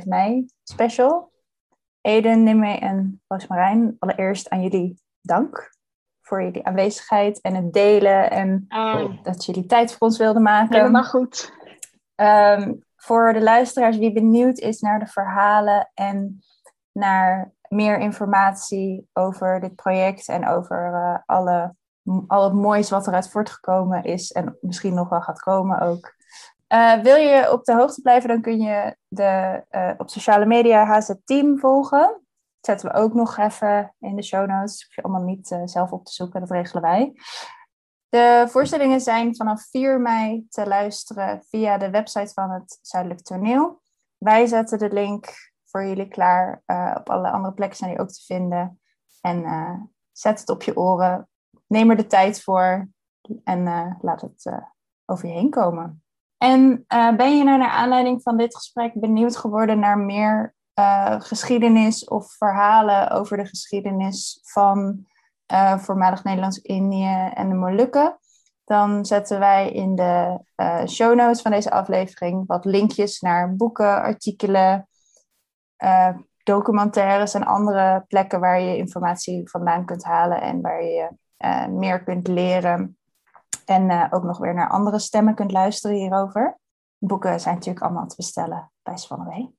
[0.03, 1.32] 4-5 mei special.
[2.01, 5.70] Eden, Nimme en Roosmarijn, allereerst aan jullie dank
[6.20, 10.76] voor jullie aanwezigheid en het delen en Ah, dat jullie tijd voor ons wilden maken.
[10.76, 11.53] helemaal goed.
[12.14, 16.45] Ehm, voor de luisteraars wie benieuwd is naar de verhalen en
[16.93, 21.74] naar meer informatie over dit project en over eh, alle,
[22.26, 26.14] al het moois wat eruit voortgekomen is en misschien nog wel gaat komen ook.
[26.72, 30.84] Eh, wil je op de hoogte blijven, dan kun je de, eh, op sociale media
[30.84, 32.20] HZ Team volgen.
[32.61, 34.84] Zetten we ook nog even in de show notes.
[34.84, 37.12] Hoef je allemaal niet eh, zelf op te zoeken, dat regelen wij.
[38.09, 43.80] De voorstellingen zijn vanaf 4 mei te luisteren via de website van het Zuidelijk Toneel.
[44.18, 45.26] Wij zetten de link
[45.64, 46.62] voor jullie klaar.
[46.96, 48.80] Op alle andere plekken zijn die ook te vinden.
[49.20, 49.44] En
[50.12, 51.28] zet het op je oren.
[51.73, 52.89] Neem er de tijd voor.
[53.45, 54.53] En uh, laat het
[55.07, 56.03] over je heen komen.
[56.37, 56.85] En
[57.16, 60.55] ben je nou naar aanleiding van dit gesprek benieuwd geworden naar meer
[61.18, 65.07] geschiedenis of verhalen over de geschiedenis van
[65.53, 68.18] uh, voormalig Nederlands-Indië en de Molukken.
[68.64, 74.03] Dan zetten wij in de uh, show notes van deze aflevering wat linkjes naar boeken,
[74.03, 74.89] artikelen,
[75.85, 81.09] uh, documentaires en andere plekken waar je informatie vandaan kunt halen en waar je
[81.68, 82.97] meer kunt leren.
[83.64, 86.59] En ook nog weer naar andere stemmen kunt luisteren hierover.
[86.99, 89.53] Boeken zijn natuurlijk allemaal te bestellen bij Svanne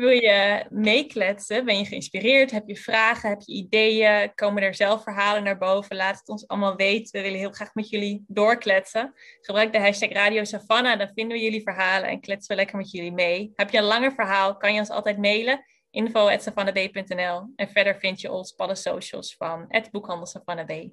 [0.00, 1.64] wil je meekletsen?
[1.64, 2.50] Ben je geïnspireerd?
[2.50, 3.28] Heb je vragen?
[3.28, 4.34] Heb je ideeën?
[4.34, 5.96] Komen er zelf verhalen naar boven?
[5.96, 7.10] Laat het ons allemaal weten.
[7.12, 9.14] We willen heel graag met jullie doorkletsen.
[9.40, 10.98] Gebruik de hashtag Radio Savannah.
[10.98, 13.52] Dan vinden we jullie verhalen en kletsen we lekker met jullie mee.
[13.54, 14.56] Heb je een langer verhaal?
[14.56, 15.64] Kan je ons altijd mailen.
[15.90, 20.90] info.savannahb.nl En verder vind je ons op alle socials van het boekhandel Savannah B.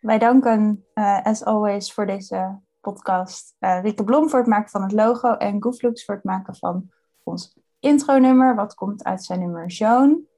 [0.00, 3.56] Wij danken, uh, as always, voor deze podcast.
[3.60, 6.90] Uh, Rieke Blom voor het maken van het logo en Gooflux voor het maken van
[7.22, 10.28] ons intronummer, wat komt uit zijn nummer Joan.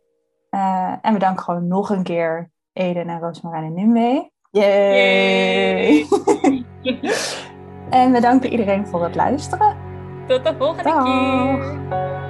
[0.50, 4.32] Uh, en we danken gewoon nog een keer Eden en Roosmarijn en Nimwee.
[4.50, 6.06] Yay!
[7.90, 9.76] en we danken iedereen voor het luisteren.
[10.26, 11.04] Tot de volgende Dag.
[11.04, 12.21] keer!